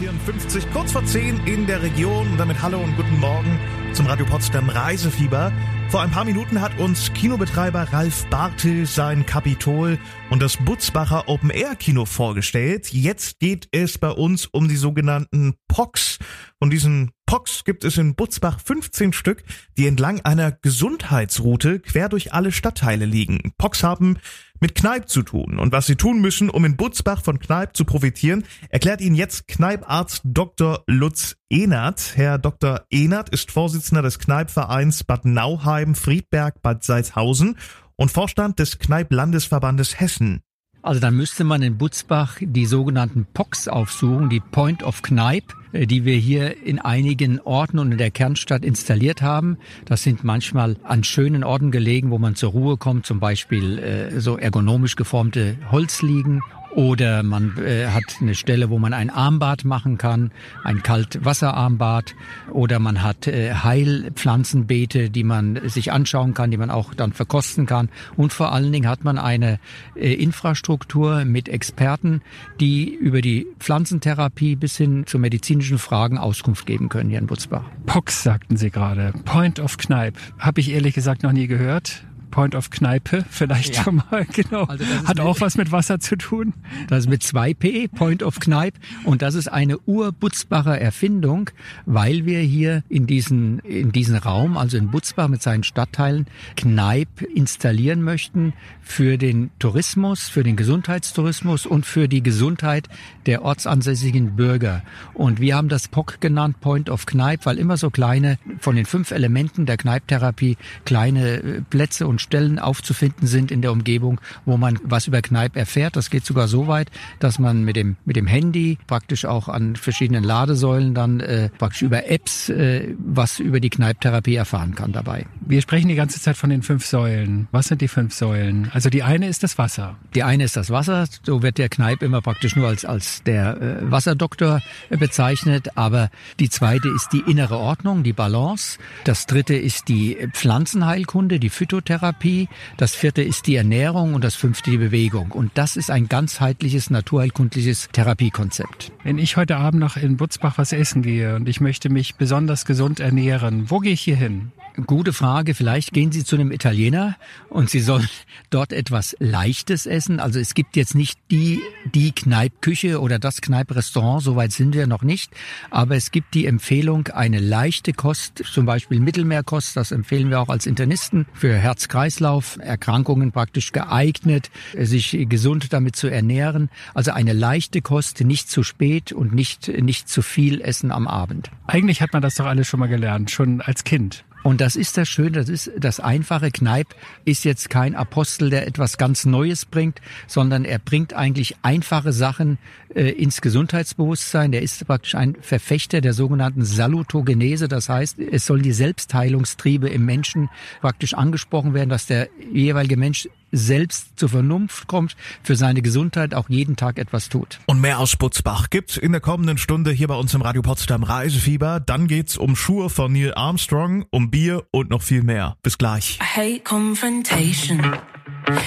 54, 0.00 0.72
kurz 0.72 0.92
vor 0.92 1.04
10 1.04 1.46
in 1.46 1.66
der 1.66 1.82
Region. 1.82 2.30
Und 2.30 2.38
damit 2.38 2.62
Hallo 2.62 2.78
und 2.78 2.96
guten 2.96 3.18
Morgen 3.18 3.58
zum 3.94 4.06
Radio 4.06 4.26
Potsdam 4.26 4.68
Reisefieber. 4.68 5.52
Vor 5.88 6.02
ein 6.02 6.10
paar 6.10 6.24
Minuten 6.24 6.60
hat 6.60 6.78
uns 6.78 7.12
Kinobetreiber 7.12 7.92
Ralf 7.92 8.26
Bartel 8.26 8.86
sein 8.86 9.26
Kapitol 9.26 9.98
und 10.30 10.40
das 10.40 10.56
Butzbacher 10.56 11.28
Open 11.28 11.50
Air 11.50 11.74
Kino 11.74 12.04
vorgestellt. 12.04 12.92
Jetzt 12.92 13.40
geht 13.40 13.68
es 13.72 13.98
bei 13.98 14.10
uns 14.10 14.46
um 14.46 14.68
die 14.68 14.76
sogenannten 14.76 15.54
POCs. 15.66 16.18
Von 16.58 16.70
diesen 16.70 17.10
POCs 17.26 17.64
gibt 17.64 17.84
es 17.84 17.96
in 17.96 18.14
Butzbach 18.14 18.60
15 18.60 19.12
Stück, 19.12 19.42
die 19.76 19.86
entlang 19.86 20.20
einer 20.20 20.52
Gesundheitsroute 20.52 21.80
quer 21.80 22.08
durch 22.08 22.32
alle 22.32 22.52
Stadtteile 22.52 23.06
liegen. 23.06 23.52
POCs 23.58 23.82
haben 23.82 24.18
mit 24.60 24.74
Kneipp 24.74 25.08
zu 25.08 25.22
tun 25.22 25.58
und 25.58 25.72
was 25.72 25.86
Sie 25.86 25.96
tun 25.96 26.20
müssen, 26.20 26.50
um 26.50 26.64
in 26.64 26.76
Butzbach 26.76 27.22
von 27.22 27.38
Kneipp 27.38 27.76
zu 27.76 27.84
profitieren, 27.84 28.44
erklärt 28.68 29.00
Ihnen 29.00 29.16
jetzt 29.16 29.48
Kneipp-Arzt 29.48 30.22
Dr. 30.24 30.82
Lutz 30.86 31.36
Ehnert. 31.48 32.12
Herr 32.16 32.38
Dr. 32.38 32.82
Ehnert 32.90 33.30
ist 33.30 33.50
Vorsitzender 33.50 34.02
des 34.02 34.18
Kneipp-Vereins 34.18 35.04
Bad 35.04 35.24
Nauheim, 35.24 35.94
Friedberg, 35.94 36.62
Bad 36.62 36.84
Salzhausen 36.84 37.56
und 37.96 38.10
Vorstand 38.10 38.58
des 38.58 38.78
Kneipp-Landesverbandes 38.78 39.98
Hessen. 39.98 40.42
Also 40.82 41.00
dann 41.00 41.14
müsste 41.14 41.44
man 41.44 41.62
in 41.62 41.76
Butzbach 41.76 42.38
die 42.40 42.64
sogenannten 42.64 43.26
POCs 43.34 43.68
aufsuchen, 43.68 44.30
die 44.30 44.40
Point 44.40 44.82
of 44.82 45.02
Kneipp, 45.02 45.44
äh, 45.52 45.59
die 45.72 46.04
wir 46.04 46.16
hier 46.16 46.62
in 46.64 46.78
einigen 46.78 47.40
Orten 47.40 47.78
und 47.78 47.92
in 47.92 47.98
der 47.98 48.10
Kernstadt 48.10 48.64
installiert 48.64 49.22
haben. 49.22 49.58
Das 49.84 50.02
sind 50.02 50.24
manchmal 50.24 50.76
an 50.82 51.04
schönen 51.04 51.44
Orten 51.44 51.70
gelegen, 51.70 52.10
wo 52.10 52.18
man 52.18 52.34
zur 52.34 52.50
Ruhe 52.50 52.76
kommt, 52.76 53.06
zum 53.06 53.20
Beispiel 53.20 53.78
äh, 53.78 54.20
so 54.20 54.36
ergonomisch 54.36 54.96
geformte 54.96 55.56
Holzliegen 55.70 56.40
oder 56.74 57.22
man 57.22 57.56
äh, 57.58 57.86
hat 57.88 58.04
eine 58.20 58.34
Stelle, 58.34 58.70
wo 58.70 58.78
man 58.78 58.92
ein 58.92 59.10
Armbad 59.10 59.64
machen 59.64 59.98
kann, 59.98 60.30
ein 60.62 60.82
Kaltwasserarmbad. 60.82 62.14
Oder 62.52 62.78
man 62.78 63.02
hat 63.02 63.26
äh, 63.26 63.54
Heilpflanzenbeete, 63.54 65.10
die 65.10 65.24
man 65.24 65.60
sich 65.68 65.92
anschauen 65.92 66.34
kann, 66.34 66.50
die 66.50 66.56
man 66.56 66.70
auch 66.70 66.94
dann 66.94 67.12
verkosten 67.12 67.66
kann. 67.66 67.88
Und 68.16 68.32
vor 68.32 68.52
allen 68.52 68.72
Dingen 68.72 68.88
hat 68.88 69.04
man 69.04 69.18
eine 69.18 69.58
äh, 69.94 70.14
Infrastruktur 70.14 71.24
mit 71.24 71.48
Experten, 71.48 72.22
die 72.60 72.94
über 72.94 73.20
die 73.20 73.46
Pflanzentherapie 73.58 74.56
bis 74.56 74.76
hin 74.76 75.06
zu 75.06 75.18
medizinischen 75.18 75.78
Fragen 75.78 76.18
Auskunft 76.18 76.66
geben 76.66 76.88
können 76.88 77.10
hier 77.10 77.18
in 77.18 77.26
Butzbach. 77.26 77.64
Pox 77.86 78.22
sagten 78.22 78.56
Sie 78.56 78.70
gerade. 78.70 79.12
Point 79.24 79.58
of 79.60 79.76
Kneipp. 79.76 80.16
Habe 80.38 80.60
ich 80.60 80.70
ehrlich 80.70 80.94
gesagt 80.94 81.22
noch 81.22 81.32
nie 81.32 81.46
gehört. 81.46 82.04
Point 82.30 82.54
of 82.54 82.70
Kneipe 82.70 83.24
vielleicht 83.30 83.76
ja. 83.76 83.84
schon 83.84 84.02
mal, 84.10 84.24
genau. 84.32 84.64
Also 84.64 84.84
Hat 85.04 85.20
auch 85.20 85.40
was 85.40 85.56
mit 85.56 85.72
Wasser 85.72 86.00
zu 86.00 86.16
tun. 86.16 86.54
Das 86.88 87.00
ist 87.00 87.08
mit 87.08 87.22
2P, 87.22 87.88
Point 87.88 88.22
of 88.22 88.40
Kneipe. 88.40 88.78
Und 89.04 89.22
das 89.22 89.34
ist 89.34 89.48
eine 89.48 89.78
Ur-Butzbacher 89.80 90.78
Erfindung, 90.78 91.50
weil 91.86 92.26
wir 92.26 92.40
hier 92.40 92.82
in 92.88 93.06
diesen, 93.06 93.58
in 93.60 93.92
diesen 93.92 94.16
Raum, 94.16 94.56
also 94.56 94.76
in 94.76 94.90
Butzbach 94.90 95.28
mit 95.28 95.42
seinen 95.42 95.64
Stadtteilen, 95.64 96.26
Kneipe 96.56 97.24
installieren 97.24 98.02
möchten 98.02 98.52
für 98.80 99.18
den 99.18 99.50
Tourismus, 99.58 100.28
für 100.28 100.42
den 100.42 100.56
Gesundheitstourismus 100.56 101.66
und 101.66 101.86
für 101.86 102.08
die 102.08 102.22
Gesundheit 102.22 102.88
der 103.26 103.42
ortsansässigen 103.42 104.36
Bürger. 104.36 104.82
Und 105.14 105.40
wir 105.40 105.56
haben 105.56 105.68
das 105.68 105.88
POC 105.88 106.20
genannt, 106.20 106.60
Point 106.60 106.90
of 106.90 107.06
Kneipe, 107.06 107.46
weil 107.46 107.58
immer 107.58 107.76
so 107.76 107.90
kleine, 107.90 108.38
von 108.58 108.76
den 108.76 108.86
fünf 108.86 109.10
Elementen 109.10 109.66
der 109.66 109.76
Kneipptherapie, 109.76 110.56
kleine 110.84 111.42
äh, 111.42 111.60
Plätze 111.62 112.06
und 112.06 112.19
Stellen 112.20 112.58
aufzufinden 112.58 113.26
sind 113.26 113.50
in 113.50 113.62
der 113.62 113.72
Umgebung, 113.72 114.20
wo 114.44 114.56
man 114.56 114.78
was 114.82 115.06
über 115.06 115.22
Kneipp 115.22 115.56
erfährt. 115.56 115.96
Das 115.96 116.10
geht 116.10 116.24
sogar 116.24 116.48
so 116.48 116.68
weit, 116.68 116.90
dass 117.18 117.38
man 117.38 117.64
mit 117.64 117.76
dem, 117.76 117.96
mit 118.04 118.16
dem 118.16 118.26
Handy 118.26 118.78
praktisch 118.86 119.24
auch 119.24 119.48
an 119.48 119.76
verschiedenen 119.76 120.22
Ladesäulen 120.22 120.94
dann 120.94 121.20
äh, 121.20 121.48
praktisch 121.58 121.82
über 121.82 122.08
Apps 122.08 122.48
äh, 122.48 122.94
was 122.98 123.40
über 123.40 123.60
die 123.60 123.70
Kneipptherapie 123.70 124.34
erfahren 124.34 124.74
kann 124.74 124.92
dabei. 124.92 125.26
Wir 125.50 125.62
sprechen 125.62 125.88
die 125.88 125.96
ganze 125.96 126.20
Zeit 126.20 126.36
von 126.36 126.48
den 126.48 126.62
fünf 126.62 126.86
Säulen. 126.86 127.48
Was 127.50 127.66
sind 127.66 127.80
die 127.80 127.88
fünf 127.88 128.14
Säulen? 128.14 128.70
Also 128.72 128.88
die 128.88 129.02
eine 129.02 129.26
ist 129.26 129.42
das 129.42 129.58
Wasser. 129.58 129.96
Die 130.14 130.22
eine 130.22 130.44
ist 130.44 130.56
das 130.56 130.70
Wasser. 130.70 131.08
So 131.24 131.42
wird 131.42 131.58
der 131.58 131.68
Kneipp 131.68 132.04
immer 132.04 132.22
praktisch 132.22 132.54
nur 132.54 132.68
als, 132.68 132.84
als 132.84 133.24
der 133.24 133.60
äh, 133.60 133.90
Wasserdoktor 133.90 134.62
äh, 134.90 134.96
bezeichnet. 134.96 135.76
Aber 135.76 136.08
die 136.38 136.50
zweite 136.50 136.88
ist 136.88 137.08
die 137.12 137.24
innere 137.28 137.58
Ordnung, 137.58 138.04
die 138.04 138.12
Balance. 138.12 138.78
Das 139.02 139.26
dritte 139.26 139.56
ist 139.56 139.88
die 139.88 140.28
Pflanzenheilkunde, 140.32 141.40
die 141.40 141.50
Phytotherapie. 141.50 142.48
Das 142.76 142.94
vierte 142.94 143.22
ist 143.22 143.48
die 143.48 143.56
Ernährung 143.56 144.14
und 144.14 144.22
das 144.22 144.36
fünfte 144.36 144.70
die 144.70 144.78
Bewegung. 144.78 145.32
Und 145.32 145.50
das 145.54 145.76
ist 145.76 145.90
ein 145.90 146.06
ganzheitliches 146.08 146.90
naturheilkundliches 146.90 147.88
Therapiekonzept. 147.90 148.92
Wenn 149.02 149.18
ich 149.18 149.36
heute 149.36 149.56
Abend 149.56 149.80
noch 149.80 149.96
in 149.96 150.16
Butzbach 150.16 150.58
was 150.58 150.72
essen 150.72 151.02
gehe 151.02 151.34
und 151.34 151.48
ich 151.48 151.60
möchte 151.60 151.90
mich 151.90 152.14
besonders 152.14 152.66
gesund 152.66 153.00
ernähren, 153.00 153.68
wo 153.68 153.80
gehe 153.80 153.94
ich 153.94 154.02
hier 154.02 154.14
hin? 154.14 154.52
Gute 154.86 155.12
Frage. 155.12 155.54
Vielleicht 155.54 155.92
gehen 155.92 156.12
Sie 156.12 156.24
zu 156.24 156.36
einem 156.36 156.52
Italiener 156.52 157.16
und 157.48 157.70
Sie 157.70 157.80
sollen 157.80 158.08
dort 158.50 158.72
etwas 158.72 159.16
Leichtes 159.18 159.86
essen. 159.86 160.20
Also 160.20 160.38
es 160.38 160.54
gibt 160.54 160.76
jetzt 160.76 160.94
nicht 160.94 161.18
die, 161.30 161.60
die 161.94 162.12
Kneippküche 162.12 163.00
oder 163.00 163.18
das 163.18 163.40
Kneiprestaurant, 163.40 164.22
soweit 164.22 164.52
sind 164.52 164.74
wir 164.74 164.86
noch 164.86 165.02
nicht. 165.02 165.32
Aber 165.70 165.96
es 165.96 166.12
gibt 166.12 166.34
die 166.34 166.46
Empfehlung, 166.46 167.08
eine 167.08 167.40
leichte 167.40 167.92
Kost, 167.92 168.44
zum 168.44 168.64
Beispiel 168.64 169.00
Mittelmeerkost, 169.00 169.76
das 169.76 169.90
empfehlen 169.90 170.30
wir 170.30 170.40
auch 170.40 170.48
als 170.48 170.66
Internisten, 170.66 171.26
für 171.32 171.52
Herz-Kreislauf-Erkrankungen 171.52 173.32
praktisch 173.32 173.72
geeignet, 173.72 174.50
sich 174.76 175.26
gesund 175.28 175.72
damit 175.72 175.96
zu 175.96 176.06
ernähren. 176.06 176.70
Also 176.94 177.10
eine 177.10 177.32
leichte 177.32 177.82
Kost, 177.82 178.20
nicht 178.20 178.48
zu 178.48 178.62
spät 178.62 179.12
und 179.12 179.34
nicht, 179.34 179.68
nicht 179.68 180.08
zu 180.08 180.22
viel 180.22 180.60
essen 180.60 180.92
am 180.92 181.08
Abend. 181.08 181.50
Eigentlich 181.66 182.02
hat 182.02 182.12
man 182.12 182.22
das 182.22 182.36
doch 182.36 182.46
alles 182.46 182.68
schon 182.68 182.80
mal 182.80 182.88
gelernt, 182.88 183.30
schon 183.30 183.60
als 183.60 183.84
Kind. 183.84 184.24
Und 184.42 184.60
das 184.60 184.76
ist 184.76 184.96
das 184.96 185.08
Schöne, 185.08 185.32
das 185.32 185.48
ist 185.48 185.70
das 185.78 186.00
einfache 186.00 186.50
Kneip 186.50 186.88
ist 187.24 187.44
jetzt 187.44 187.68
kein 187.68 187.94
Apostel, 187.94 188.50
der 188.50 188.66
etwas 188.66 188.96
ganz 188.96 189.26
Neues 189.26 189.66
bringt, 189.66 190.00
sondern 190.26 190.64
er 190.64 190.78
bringt 190.78 191.12
eigentlich 191.12 191.56
einfache 191.62 192.12
Sachen 192.12 192.58
äh, 192.94 193.10
ins 193.10 193.42
Gesundheitsbewusstsein. 193.42 194.52
Der 194.52 194.62
ist 194.62 194.86
praktisch 194.86 195.14
ein 195.14 195.36
Verfechter 195.40 196.00
der 196.00 196.14
sogenannten 196.14 196.64
Salutogenese. 196.64 197.68
Das 197.68 197.88
heißt, 197.88 198.18
es 198.18 198.46
sollen 198.46 198.62
die 198.62 198.72
Selbstheilungstriebe 198.72 199.88
im 199.88 200.06
Menschen 200.06 200.48
praktisch 200.80 201.14
angesprochen 201.14 201.74
werden, 201.74 201.90
dass 201.90 202.06
der 202.06 202.28
jeweilige 202.52 202.96
Mensch 202.96 203.28
selbst 203.52 204.18
zur 204.18 204.28
Vernunft 204.28 204.86
kommt, 204.86 205.16
für 205.42 205.56
seine 205.56 205.82
Gesundheit 205.82 206.34
auch 206.34 206.48
jeden 206.48 206.76
Tag 206.76 206.98
etwas 206.98 207.28
tut. 207.28 207.60
Und 207.66 207.80
mehr 207.80 207.98
aus 207.98 208.16
Butzbach 208.16 208.70
gibt's 208.70 208.96
in 208.96 209.12
der 209.12 209.20
kommenden 209.20 209.58
Stunde 209.58 209.90
hier 209.90 210.08
bei 210.08 210.14
uns 210.14 210.34
im 210.34 210.42
Radio 210.42 210.62
Potsdam 210.62 211.02
Reisefieber. 211.02 211.80
Dann 211.80 212.06
geht's 212.06 212.36
um 212.36 212.56
Schuhe 212.56 212.90
von 212.90 213.12
Neil 213.12 213.34
Armstrong, 213.34 214.04
um 214.10 214.30
Bier 214.30 214.64
und 214.70 214.90
noch 214.90 215.02
viel 215.02 215.22
mehr. 215.22 215.56
Bis 215.62 215.78
gleich. 215.78 216.18
I 216.20 216.24
hate 216.24 216.60
confrontation. 216.64 217.80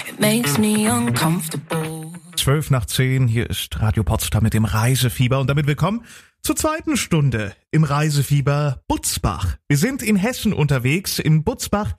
It 0.10 0.20
makes 0.20 0.58
me 0.58 0.92
uncomfortable. 0.92 2.12
12 2.36 2.72
nach 2.72 2.86
10, 2.86 3.28
hier 3.28 3.50
ist 3.50 3.80
Radio 3.80 4.04
Potsdam 4.04 4.44
mit 4.44 4.54
dem 4.54 4.66
Reisefieber 4.66 5.40
und 5.40 5.50
damit 5.50 5.68
willkommen 5.68 6.04
zur 6.42 6.56
zweiten 6.56 6.98
Stunde 6.98 7.54
im 7.72 7.84
Reisefieber 7.84 8.82
Butzbach. 8.88 9.56
Wir 9.70 9.78
sind 9.78 10.02
in 10.04 10.16
Hessen 10.16 10.52
unterwegs, 10.52 11.20
in 11.20 11.44
Butzbach 11.44 11.94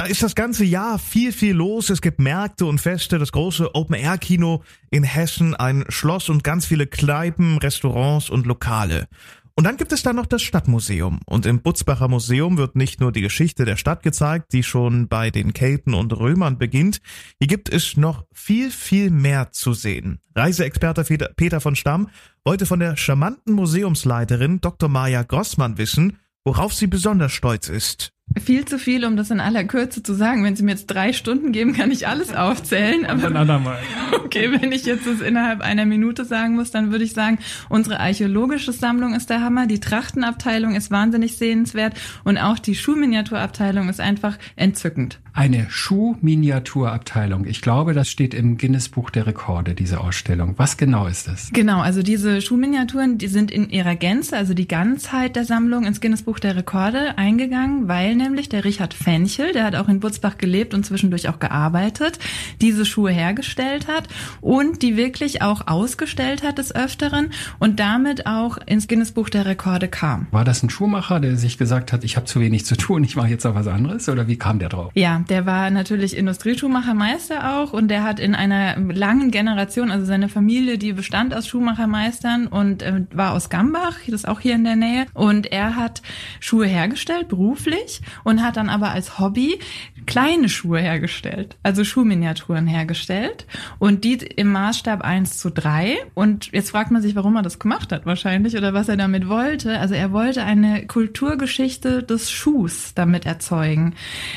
da 0.00 0.06
ist 0.06 0.22
das 0.22 0.34
ganze 0.34 0.64
Jahr 0.64 0.98
viel, 0.98 1.30
viel 1.30 1.54
los. 1.54 1.90
Es 1.90 2.00
gibt 2.00 2.20
Märkte 2.20 2.64
und 2.64 2.80
Feste, 2.80 3.18
das 3.18 3.32
große 3.32 3.74
Open-Air-Kino 3.74 4.62
in 4.90 5.02
Hessen, 5.02 5.54
ein 5.54 5.84
Schloss 5.90 6.30
und 6.30 6.42
ganz 6.42 6.64
viele 6.64 6.86
Kneipen, 6.86 7.58
Restaurants 7.58 8.30
und 8.30 8.46
Lokale. 8.46 9.08
Und 9.56 9.64
dann 9.64 9.76
gibt 9.76 9.92
es 9.92 10.02
da 10.02 10.14
noch 10.14 10.24
das 10.24 10.40
Stadtmuseum. 10.40 11.20
Und 11.26 11.44
im 11.44 11.60
Butzbacher 11.60 12.08
Museum 12.08 12.56
wird 12.56 12.76
nicht 12.76 13.02
nur 13.02 13.12
die 13.12 13.20
Geschichte 13.20 13.66
der 13.66 13.76
Stadt 13.76 14.02
gezeigt, 14.02 14.54
die 14.54 14.62
schon 14.62 15.06
bei 15.08 15.30
den 15.30 15.52
Kelten 15.52 15.92
und 15.92 16.18
Römern 16.18 16.56
beginnt. 16.56 17.02
Hier 17.38 17.48
gibt 17.48 17.68
es 17.68 17.98
noch 17.98 18.24
viel, 18.32 18.70
viel 18.70 19.10
mehr 19.10 19.52
zu 19.52 19.74
sehen. 19.74 20.20
Reiseexperte 20.34 21.04
Peter 21.36 21.60
von 21.60 21.76
Stamm 21.76 22.08
wollte 22.42 22.64
von 22.64 22.80
der 22.80 22.96
charmanten 22.96 23.52
Museumsleiterin 23.52 24.62
Dr. 24.62 24.88
Maja 24.88 25.24
Grossmann 25.24 25.76
wissen, 25.76 26.16
worauf 26.42 26.72
sie 26.72 26.86
besonders 26.86 27.32
stolz 27.32 27.68
ist. 27.68 28.14
Viel 28.38 28.64
zu 28.64 28.78
viel, 28.78 29.04
um 29.04 29.16
das 29.16 29.30
in 29.30 29.40
aller 29.40 29.64
Kürze 29.64 30.04
zu 30.04 30.14
sagen. 30.14 30.44
Wenn 30.44 30.54
Sie 30.54 30.62
mir 30.62 30.70
jetzt 30.70 30.86
drei 30.86 31.12
Stunden 31.12 31.50
geben, 31.50 31.72
kann 31.72 31.90
ich 31.90 32.06
alles 32.06 32.32
aufzählen. 32.32 33.04
Aber 33.04 33.26
ein 33.26 33.36
andermal. 33.36 33.78
Okay, 34.12 34.52
wenn 34.52 34.70
ich 34.70 34.84
jetzt 34.84 35.06
das 35.06 35.20
innerhalb 35.20 35.60
einer 35.60 35.84
Minute 35.84 36.24
sagen 36.24 36.54
muss, 36.54 36.70
dann 36.70 36.92
würde 36.92 37.02
ich 37.02 37.12
sagen, 37.12 37.38
unsere 37.68 37.98
archäologische 37.98 38.72
Sammlung 38.72 39.14
ist 39.14 39.30
der 39.30 39.40
Hammer, 39.40 39.66
die 39.66 39.80
Trachtenabteilung 39.80 40.76
ist 40.76 40.92
wahnsinnig 40.92 41.36
sehenswert 41.36 41.94
und 42.22 42.38
auch 42.38 42.60
die 42.60 42.76
Schuhminiaturabteilung 42.76 43.88
ist 43.88 44.00
einfach 44.00 44.38
entzückend. 44.54 45.18
Eine 45.32 45.66
Schuhminiaturabteilung. 45.70 47.46
Ich 47.46 47.62
glaube, 47.62 47.94
das 47.94 48.08
steht 48.08 48.34
im 48.34 48.58
Guinness 48.58 48.88
Buch 48.88 49.10
der 49.10 49.26
Rekorde, 49.26 49.74
diese 49.74 50.00
Ausstellung. 50.00 50.54
Was 50.56 50.76
genau 50.76 51.06
ist 51.06 51.28
das? 51.28 51.50
Genau, 51.52 51.80
also 51.80 52.02
diese 52.02 52.40
Schuhminiaturen, 52.40 53.16
die 53.16 53.28
sind 53.28 53.50
in 53.50 53.70
ihrer 53.70 53.94
Gänze, 53.94 54.36
also 54.36 54.54
die 54.54 54.66
Ganzheit 54.66 55.36
der 55.36 55.44
Sammlung 55.44 55.84
ins 55.84 56.00
Guinness 56.00 56.22
Buch 56.22 56.40
der 56.40 56.56
Rekorde 56.56 57.16
eingegangen, 57.16 57.86
weil 57.86 58.16
nämlich 58.16 58.48
der 58.48 58.64
Richard 58.64 58.92
Fenchel, 58.92 59.52
der 59.52 59.64
hat 59.64 59.76
auch 59.76 59.88
in 59.88 60.00
Butzbach 60.00 60.36
gelebt 60.36 60.74
und 60.74 60.84
zwischendurch 60.84 61.28
auch 61.28 61.38
gearbeitet, 61.38 62.18
diese 62.60 62.84
Schuhe 62.84 63.12
hergestellt 63.12 63.86
hat 63.86 64.08
und 64.40 64.82
die 64.82 64.96
wirklich 64.96 65.42
auch 65.42 65.66
ausgestellt 65.68 66.42
hat 66.42 66.58
des 66.58 66.74
Öfteren 66.74 67.30
und 67.58 67.78
damit 67.78 68.26
auch 68.26 68.58
ins 68.66 68.88
Guinness 68.88 69.12
Buch 69.12 69.28
der 69.28 69.46
Rekorde 69.46 69.88
kam. 69.88 70.26
War 70.32 70.44
das 70.44 70.62
ein 70.62 70.70
Schuhmacher, 70.70 71.20
der 71.20 71.36
sich 71.36 71.56
gesagt 71.56 71.92
hat, 71.92 72.04
ich 72.04 72.16
habe 72.16 72.26
zu 72.26 72.40
wenig 72.40 72.66
zu 72.66 72.76
tun, 72.76 73.04
ich 73.04 73.16
mache 73.16 73.28
jetzt 73.28 73.46
auch 73.46 73.54
was 73.54 73.66
anderes 73.66 74.08
oder 74.08 74.26
wie 74.26 74.36
kam 74.36 74.58
der 74.58 74.68
drauf? 74.68 74.90
Ja, 74.94 75.19
der 75.28 75.46
war 75.46 75.70
natürlich 75.70 76.16
Industrieschuhmachermeister 76.16 77.58
auch 77.58 77.72
und 77.72 77.88
der 77.88 78.02
hat 78.04 78.20
in 78.20 78.34
einer 78.34 78.76
langen 78.78 79.30
Generation, 79.30 79.90
also 79.90 80.06
seine 80.06 80.28
Familie, 80.28 80.78
die 80.78 80.92
bestand 80.92 81.34
aus 81.34 81.46
Schuhmachermeistern 81.46 82.46
und 82.46 82.82
äh, 82.82 83.04
war 83.12 83.32
aus 83.32 83.50
Gambach, 83.50 83.98
das 84.06 84.22
ist 84.22 84.28
auch 84.28 84.40
hier 84.40 84.54
in 84.54 84.64
der 84.64 84.76
Nähe 84.76 85.06
und 85.14 85.50
er 85.52 85.76
hat 85.76 86.02
Schuhe 86.40 86.66
hergestellt 86.66 87.28
beruflich 87.28 88.00
und 88.24 88.42
hat 88.42 88.56
dann 88.56 88.68
aber 88.68 88.90
als 88.90 89.18
Hobby 89.18 89.58
kleine 90.06 90.48
Schuhe 90.48 90.80
hergestellt, 90.80 91.56
also 91.62 91.84
Schuhminiaturen 91.84 92.66
hergestellt 92.66 93.46
und 93.78 94.04
die 94.04 94.14
im 94.14 94.52
Maßstab 94.52 95.02
1 95.02 95.38
zu 95.38 95.50
3. 95.50 95.96
Und 96.14 96.52
jetzt 96.52 96.70
fragt 96.70 96.90
man 96.90 97.02
sich, 97.02 97.14
warum 97.16 97.36
er 97.36 97.42
das 97.42 97.58
gemacht 97.58 97.92
hat 97.92 98.06
wahrscheinlich 98.06 98.56
oder 98.56 98.74
was 98.74 98.88
er 98.88 98.96
damit 98.96 99.28
wollte. 99.28 99.78
Also 99.78 99.94
er 99.94 100.12
wollte 100.12 100.42
eine 100.42 100.86
Kulturgeschichte 100.86 102.02
des 102.02 102.30
Schuhs 102.30 102.94
damit 102.94 103.26
erzeugen. 103.26 103.94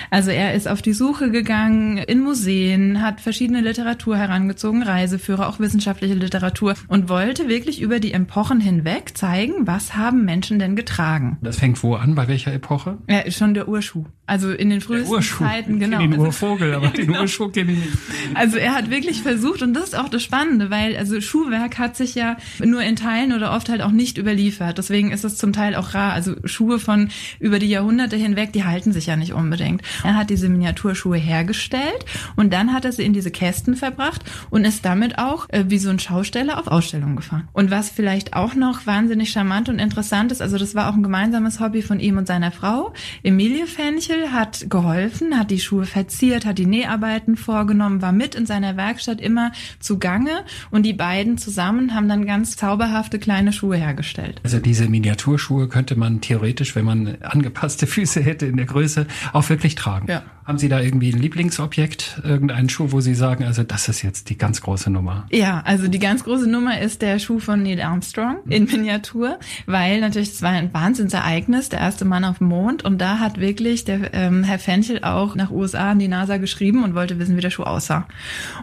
Also 0.09 0.31
er 0.31 0.53
ist 0.53 0.67
auf 0.73 0.81
die 0.81 0.93
Suche 0.93 1.29
gegangen 1.29 1.97
in 1.99 2.19
Museen, 2.21 3.03
hat 3.03 3.21
verschiedene 3.21 3.61
Literatur 3.61 4.17
herangezogen, 4.17 4.81
Reiseführer, 4.81 5.47
auch 5.47 5.59
wissenschaftliche 5.59 6.15
Literatur 6.15 6.73
und 6.87 7.09
wollte 7.09 7.47
wirklich 7.47 7.79
über 7.79 7.99
die 7.99 8.11
Epochen 8.11 8.59
hinweg 8.59 9.15
zeigen, 9.15 9.67
was 9.67 9.95
haben 9.95 10.25
Menschen 10.25 10.57
denn 10.57 10.75
getragen. 10.75 11.37
Das 11.43 11.57
fängt 11.57 11.83
wo 11.83 11.93
an? 11.93 12.15
Bei 12.15 12.27
welcher 12.27 12.51
Epoche? 12.51 12.97
Ja, 13.07 13.29
schon 13.29 13.53
der 13.53 13.67
Urschuh. 13.67 14.05
Also 14.25 14.51
in 14.51 14.69
den 14.69 14.79
frühesten 14.79 15.21
Zeiten, 15.21 15.79
genau. 15.79 15.99
Den 15.99 16.13
also, 16.13 16.25
Urvogel, 16.25 16.73
aber 16.73 16.87
den 16.97 17.09
Urschuh 17.09 17.49
kenne 17.49 17.73
ich 17.73 17.79
nicht. 17.79 17.97
Also 18.35 18.57
er 18.57 18.73
hat 18.73 18.89
wirklich 18.89 19.21
versucht, 19.21 19.61
und 19.61 19.73
das 19.73 19.89
ist 19.89 19.97
auch 19.97 20.07
das 20.07 20.23
Spannende, 20.23 20.69
weil 20.69 20.95
also 20.95 21.19
Schuhwerk 21.19 21.77
hat 21.77 21.97
sich 21.97 22.15
ja 22.15 22.37
nur 22.63 22.81
in 22.83 22.95
Teilen 22.95 23.33
oder 23.33 23.53
oft 23.53 23.67
halt 23.67 23.81
auch 23.81 23.91
nicht 23.91 24.17
überliefert. 24.17 24.77
Deswegen 24.77 25.11
ist 25.11 25.25
es 25.25 25.35
zum 25.35 25.51
Teil 25.51 25.75
auch 25.75 25.93
rar. 25.93 26.13
Also 26.13 26.35
Schuhe 26.45 26.79
von 26.79 27.09
über 27.41 27.59
die 27.59 27.67
Jahrhunderte 27.67 28.15
hinweg, 28.15 28.53
die 28.53 28.63
halten 28.63 28.93
sich 28.93 29.07
ja 29.07 29.17
nicht 29.17 29.33
unbedingt. 29.33 29.81
Er 30.05 30.15
hat 30.15 30.29
diese 30.29 30.47
Miniaturschuhe 30.47 31.17
hergestellt 31.17 32.05
und 32.37 32.53
dann 32.53 32.71
hat 32.71 32.85
er 32.85 32.93
sie 32.93 33.03
in 33.03 33.11
diese 33.11 33.29
Kästen 33.29 33.75
verbracht 33.75 34.21
und 34.49 34.63
ist 34.63 34.85
damit 34.85 35.17
auch 35.17 35.49
äh, 35.49 35.65
wie 35.67 35.79
so 35.79 35.89
ein 35.89 35.99
Schausteller 35.99 36.59
auf 36.59 36.67
Ausstellungen 36.67 37.17
gefahren. 37.17 37.49
Und 37.51 37.71
was 37.71 37.89
vielleicht 37.89 38.35
auch 38.35 38.55
noch 38.55 38.85
wahnsinnig 38.85 39.31
charmant 39.31 39.67
und 39.67 39.79
interessant 39.79 40.31
ist, 40.31 40.41
also 40.41 40.57
das 40.57 40.75
war 40.75 40.89
auch 40.89 40.95
ein 40.95 41.03
gemeinsames 41.03 41.59
Hobby 41.59 41.81
von 41.81 41.99
ihm 41.99 42.17
und 42.17 42.25
seiner 42.25 42.51
Frau, 42.51 42.93
Emilie 43.21 43.67
Fenchel, 43.67 44.12
Michel 44.13 44.31
hat 44.31 44.69
geholfen, 44.69 45.37
hat 45.37 45.49
die 45.49 45.59
Schuhe 45.59 45.85
verziert, 45.85 46.45
hat 46.45 46.57
die 46.57 46.65
Näharbeiten 46.65 47.35
vorgenommen, 47.35 48.01
war 48.01 48.11
mit 48.11 48.35
in 48.35 48.45
seiner 48.45 48.77
Werkstatt 48.77 49.19
immer 49.19 49.51
zugange 49.79 50.45
und 50.71 50.83
die 50.83 50.93
beiden 50.93 51.37
zusammen 51.37 51.95
haben 51.95 52.07
dann 52.07 52.25
ganz 52.25 52.55
zauberhafte 52.55 53.17
kleine 53.19 53.53
Schuhe 53.53 53.77
hergestellt. 53.77 54.39
Also 54.43 54.59
diese 54.59 54.87
Miniaturschuhe 54.87 55.67
könnte 55.67 55.95
man 55.95 56.21
theoretisch, 56.21 56.75
wenn 56.75 56.85
man 56.85 57.17
angepasste 57.21 57.87
Füße 57.87 58.21
hätte 58.21 58.45
in 58.45 58.57
der 58.57 58.65
Größe, 58.65 59.07
auch 59.31 59.49
wirklich 59.49 59.75
tragen. 59.75 60.07
Ja. 60.09 60.23
Haben 60.45 60.57
Sie 60.57 60.67
da 60.67 60.81
irgendwie 60.81 61.13
ein 61.13 61.19
Lieblingsobjekt, 61.19 62.21
irgendeinen 62.25 62.67
Schuh, 62.67 62.91
wo 62.91 62.99
Sie 62.99 63.15
sagen, 63.15 63.45
also 63.45 63.63
das 63.63 63.87
ist 63.87 64.01
jetzt 64.01 64.29
die 64.29 64.37
ganz 64.37 64.61
große 64.61 64.89
Nummer? 64.89 65.25
Ja, 65.31 65.61
also 65.65 65.87
die 65.87 65.99
ganz 65.99 66.25
große 66.25 66.49
Nummer 66.49 66.81
ist 66.81 67.01
der 67.01 67.19
Schuh 67.19 67.39
von 67.39 67.63
Neil 67.63 67.79
Armstrong 67.79 68.39
in 68.49 68.65
Miniatur, 68.65 69.39
weil 69.67 70.01
natürlich 70.01 70.31
es 70.31 70.41
war 70.41 70.49
ein 70.49 70.73
Wahnsinnsereignis, 70.73 71.69
der 71.69 71.79
erste 71.79 72.03
Mann 72.03 72.25
auf 72.25 72.39
dem 72.39 72.47
Mond 72.47 72.83
und 72.83 72.99
da 72.99 73.19
hat 73.19 73.39
wirklich 73.39 73.85
der 73.85 74.13
ähm, 74.13 74.43
Herr 74.43 74.59
Fenchel 74.59 75.01
auch 75.05 75.35
nach 75.35 75.49
USA 75.49 75.91
an 75.91 75.99
die 75.99 76.09
NASA 76.09 76.35
geschrieben 76.35 76.83
und 76.83 76.93
wollte 76.93 77.19
wissen, 77.19 77.37
wie 77.37 77.41
der 77.41 77.49
Schuh 77.49 77.63
aussah. 77.63 78.05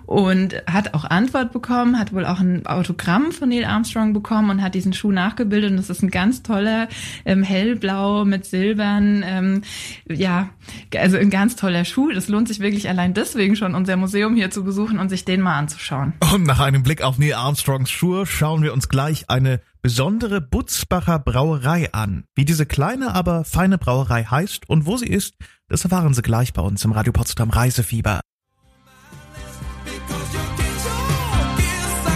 Und 0.05 0.62
hat 0.71 0.93
auch 0.93 1.05
Antwort 1.05 1.51
bekommen, 1.51 1.99
hat 1.99 2.12
wohl 2.12 2.27
auch 2.27 2.40
ein 2.40 2.66
Autogramm 2.66 3.33
von 3.33 3.49
Neil 3.49 3.64
Armstrong 3.64 4.12
bekommen 4.12 4.51
und 4.51 4.62
hat 4.62 4.75
diesen 4.75 4.93
Schuh 4.93 5.12
nachgebildet 5.12 5.71
und 5.71 5.79
es 5.79 5.88
ist 5.88 6.03
ein 6.03 6.11
ganz 6.11 6.43
toller 6.43 6.88
ähm, 7.25 7.43
hellblau 7.43 8.27
mit 8.27 8.45
silbern, 8.45 9.25
ähm, 9.27 9.62
ja, 10.11 10.51
also 10.95 11.16
ein 11.16 11.31
ganz 11.31 11.57
toller 11.57 11.70
Schuh. 11.85 12.11
Das 12.13 12.29
lohnt 12.29 12.49
sich 12.49 12.61
wirklich 12.61 12.89
allein 12.89 13.15
deswegen 13.15 13.57
schon, 13.57 13.75
unser 13.75 13.97
Museum 13.97 14.35
hier 14.35 14.51
zu 14.51 14.65
besuchen 14.65 14.99
und 14.99 15.09
sich 15.09 15.25
den 15.25 15.41
mal 15.41 15.57
anzuschauen. 15.57 16.13
Und 16.33 16.45
nach 16.45 16.61
einem 16.61 16.83
Blick 16.83 17.03
auf 17.03 17.19
Neil 17.19 17.35
Armstrongs 17.35 17.91
Schuhe 17.91 18.27
schauen 18.27 18.63
wir 18.63 18.73
uns 18.73 18.89
gleich 18.89 19.31
eine 19.31 19.61
besondere 19.83 20.41
Butzbacher 20.41 21.19
Brauerei 21.19 21.93
an. 21.93 22.25
Wie 22.35 22.45
diese 22.45 22.67
kleine, 22.67 23.15
aber 23.15 23.45
feine 23.45 23.79
Brauerei 23.79 24.25
heißt 24.25 24.69
und 24.69 24.87
wo 24.87 24.97
sie 24.97 25.07
ist, 25.07 25.35
das 25.69 25.85
erfahren 25.85 26.13
Sie 26.15 26.23
gleich 26.23 26.53
bei 26.53 26.63
uns 26.63 26.85
im 26.85 26.93
Radio 26.93 27.13
Potsdam 27.13 27.51
Reisefieber. 27.51 28.21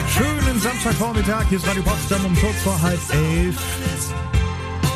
Schönen 0.08 0.60
Samstagvormittag, 0.60 1.48
hier 1.48 1.58
ist 1.58 1.66
Radio 1.66 1.82
Potsdam 1.82 2.24
um 2.26 2.34
kurz 2.34 2.56
vor 2.62 2.82
halb 2.82 3.00
elf. 3.12 3.56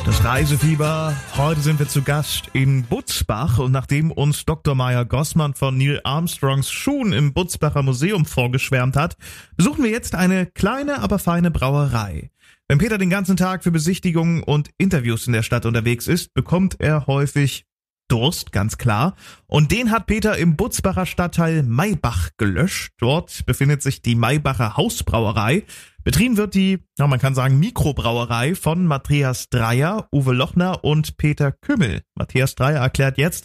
Das 0.05 0.25
Reisefieber. 0.25 1.15
Heute 1.37 1.61
sind 1.61 1.79
wir 1.79 1.89
zu 1.89 2.03
Gast 2.03 2.51
in 2.53 2.83
Butzbach 2.85 3.59
und 3.59 3.73
nachdem 3.73 4.11
uns 4.11 4.45
Dr. 4.45 4.75
Meyer 4.75 5.05
Gossmann 5.05 5.55
von 5.55 5.77
Neil 5.77 6.01
Armstrongs 6.05 6.71
Schuhen 6.71 7.13
im 7.13 7.33
Butzbacher 7.33 7.83
Museum 7.83 8.25
vorgeschwärmt 8.25 8.97
hat, 8.97 9.17
besuchen 9.57 9.85
wir 9.85 9.91
jetzt 9.91 10.15
eine 10.15 10.47
kleine, 10.47 11.01
aber 11.01 11.19
feine 11.19 11.51
Brauerei. 11.51 12.31
Wenn 12.69 12.79
Peter 12.79 12.99
den 12.99 13.11
ganzen 13.11 13.37
Tag 13.37 13.63
für 13.63 13.71
Besichtigungen 13.71 14.43
und 14.43 14.71
Interviews 14.79 15.27
in 15.27 15.33
der 15.33 15.43
Stadt 15.43 15.67
unterwegs 15.67 16.07
ist, 16.07 16.35
bekommt 16.35 16.81
er 16.81 17.07
häufig 17.07 17.67
Durst, 18.09 18.53
ganz 18.53 18.79
klar. 18.79 19.17
Und 19.47 19.71
den 19.71 19.91
hat 19.91 20.07
Peter 20.07 20.37
im 20.39 20.57
Butzbacher 20.57 21.05
Stadtteil 21.05 21.63
Maybach 21.63 22.31
gelöscht. 22.39 22.95
Dort 22.99 23.45
befindet 23.45 23.83
sich 23.83 24.01
die 24.01 24.15
Maybacher 24.15 24.79
Hausbrauerei. 24.79 25.65
Betrieben 26.09 26.39
wird 26.39 26.55
die, 26.55 26.79
ja, 26.99 27.07
man 27.07 27.19
kann 27.19 27.35
sagen, 27.35 27.59
Mikrobrauerei 27.59 28.55
von 28.55 28.87
Matthias 28.87 29.51
Dreier, 29.51 30.09
Uwe 30.11 30.33
Lochner 30.33 30.83
und 30.83 31.19
Peter 31.19 31.53
Kümmel. 31.53 32.01
Matthias 32.15 32.55
Dreier 32.55 32.81
erklärt 32.81 33.19
jetzt, 33.19 33.45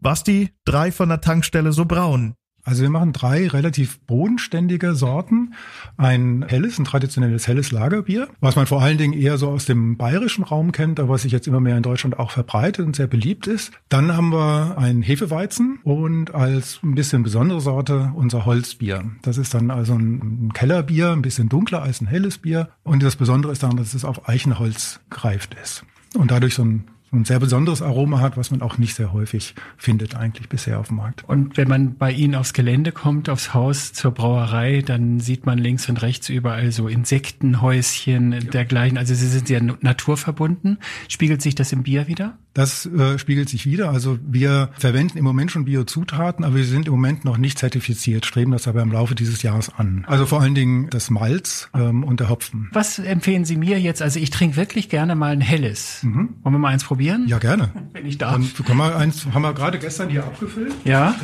was 0.00 0.22
die 0.22 0.50
drei 0.64 0.92
von 0.92 1.08
der 1.08 1.20
Tankstelle 1.20 1.72
so 1.72 1.86
brauen. 1.86 2.36
Also 2.64 2.82
wir 2.82 2.90
machen 2.90 3.12
drei 3.12 3.48
relativ 3.48 3.98
bodenständige 4.00 4.94
Sorten. 4.94 5.54
Ein 5.96 6.44
helles, 6.46 6.78
ein 6.78 6.84
traditionelles 6.84 7.48
helles 7.48 7.72
Lagerbier, 7.72 8.28
was 8.40 8.56
man 8.56 8.66
vor 8.66 8.82
allen 8.82 8.98
Dingen 8.98 9.14
eher 9.14 9.38
so 9.38 9.48
aus 9.48 9.64
dem 9.64 9.96
bayerischen 9.96 10.44
Raum 10.44 10.72
kennt, 10.72 11.00
aber 11.00 11.10
was 11.10 11.22
sich 11.22 11.32
jetzt 11.32 11.48
immer 11.48 11.60
mehr 11.60 11.76
in 11.76 11.82
Deutschland 11.82 12.18
auch 12.18 12.30
verbreitet 12.30 12.84
und 12.84 12.94
sehr 12.94 13.06
beliebt 13.06 13.46
ist. 13.46 13.72
Dann 13.88 14.14
haben 14.14 14.32
wir 14.32 14.76
ein 14.76 15.02
Hefeweizen 15.02 15.78
und 15.82 16.34
als 16.34 16.80
ein 16.82 16.94
bisschen 16.94 17.22
besondere 17.22 17.60
Sorte 17.60 18.12
unser 18.14 18.44
Holzbier. 18.44 19.04
Das 19.22 19.38
ist 19.38 19.54
dann 19.54 19.70
also 19.70 19.94
ein 19.94 20.52
Kellerbier, 20.52 21.12
ein 21.12 21.22
bisschen 21.22 21.48
dunkler 21.48 21.82
als 21.82 22.00
ein 22.00 22.06
helles 22.06 22.38
Bier. 22.38 22.68
Und 22.82 23.02
das 23.02 23.16
Besondere 23.16 23.52
ist 23.52 23.62
daran, 23.62 23.76
dass 23.76 23.94
es 23.94 24.04
auf 24.04 24.28
Eichenholz 24.28 25.00
gereift 25.10 25.56
ist. 25.62 25.84
Und 26.14 26.30
dadurch 26.30 26.54
so 26.54 26.64
ein 26.64 26.84
ein 27.12 27.24
sehr 27.24 27.38
besonderes 27.38 27.82
Aroma 27.82 28.20
hat, 28.20 28.36
was 28.36 28.50
man 28.50 28.62
auch 28.62 28.78
nicht 28.78 28.94
sehr 28.94 29.12
häufig 29.12 29.54
findet 29.76 30.14
eigentlich 30.14 30.48
bisher 30.48 30.78
auf 30.78 30.88
dem 30.88 30.96
Markt. 30.96 31.24
Und 31.26 31.56
wenn 31.56 31.68
man 31.68 31.96
bei 31.96 32.12
Ihnen 32.12 32.34
aufs 32.34 32.52
Gelände 32.52 32.92
kommt, 32.92 33.28
aufs 33.28 33.54
Haus 33.54 33.92
zur 33.92 34.12
Brauerei, 34.12 34.82
dann 34.82 35.20
sieht 35.20 35.46
man 35.46 35.58
links 35.58 35.88
und 35.88 36.02
rechts 36.02 36.28
überall 36.28 36.70
so 36.70 36.88
Insektenhäuschen 36.88 38.32
ja. 38.32 38.40
dergleichen. 38.40 38.98
Also 38.98 39.14
Sie 39.14 39.26
sind 39.26 39.48
sehr 39.48 39.62
naturverbunden. 39.62 40.78
Spiegelt 41.08 41.40
sich 41.40 41.54
das 41.54 41.72
im 41.72 41.82
Bier 41.82 42.08
wieder? 42.08 42.36
Das 42.58 42.86
äh, 42.86 43.20
spiegelt 43.20 43.48
sich 43.48 43.66
wieder. 43.66 43.90
Also 43.90 44.18
wir 44.20 44.70
verwenden 44.76 45.16
im 45.16 45.22
Moment 45.22 45.52
schon 45.52 45.64
Biozutaten, 45.64 46.44
aber 46.44 46.56
wir 46.56 46.64
sind 46.64 46.88
im 46.88 46.92
Moment 46.92 47.24
noch 47.24 47.38
nicht 47.38 47.56
zertifiziert, 47.56 48.26
streben 48.26 48.50
das 48.50 48.66
aber 48.66 48.82
im 48.82 48.90
Laufe 48.90 49.14
dieses 49.14 49.42
Jahres 49.42 49.70
an. 49.72 50.04
Also 50.08 50.26
vor 50.26 50.40
allen 50.40 50.56
Dingen 50.56 50.90
das 50.90 51.08
Malz 51.08 51.68
ähm, 51.72 52.02
und 52.02 52.18
der 52.18 52.28
Hopfen. 52.28 52.68
Was 52.72 52.98
empfehlen 52.98 53.44
Sie 53.44 53.54
mir 53.54 53.78
jetzt? 53.78 54.02
Also 54.02 54.18
ich 54.18 54.30
trinke 54.30 54.56
wirklich 54.56 54.88
gerne 54.88 55.14
mal 55.14 55.30
ein 55.30 55.40
helles. 55.40 56.02
Mhm. 56.02 56.30
Wollen 56.42 56.54
wir 56.56 56.58
mal 56.58 56.70
eins 56.70 56.82
probieren? 56.82 57.28
Ja, 57.28 57.38
gerne. 57.38 57.70
Wenn 57.92 58.06
ich 58.06 58.18
darf. 58.18 58.32
Dann 58.32 58.66
können 58.66 58.78
wir 58.78 58.96
eins, 58.96 59.24
haben 59.32 59.42
wir 59.42 59.54
gerade 59.54 59.78
gestern 59.78 60.08
hier 60.08 60.24
abgefüllt. 60.24 60.74
Ja. 60.84 61.14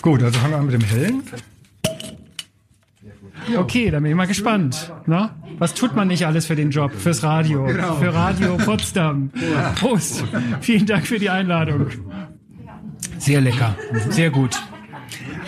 Gut, 0.00 0.22
also 0.22 0.38
fangen 0.38 0.52
wir 0.54 0.58
an 0.60 0.64
mit 0.64 0.72
dem 0.72 0.80
hellen. 0.80 1.22
Okay, 3.56 3.90
dann 3.90 4.02
bin 4.02 4.12
ich 4.12 4.16
mal 4.16 4.26
gespannt. 4.26 4.92
Na? 5.06 5.34
Was 5.58 5.74
tut 5.74 5.96
man 5.96 6.08
nicht 6.08 6.26
alles 6.26 6.46
für 6.46 6.56
den 6.56 6.70
Job, 6.70 6.92
fürs 6.92 7.22
Radio, 7.22 7.64
genau. 7.64 7.96
für 7.96 8.14
Radio 8.14 8.56
Potsdam? 8.56 9.30
Prost. 9.76 10.24
Vielen 10.60 10.86
Dank 10.86 11.06
für 11.06 11.18
die 11.18 11.30
Einladung. 11.30 11.86
Sehr 13.18 13.40
lecker, 13.40 13.74
sehr 14.10 14.30
gut. 14.30 14.60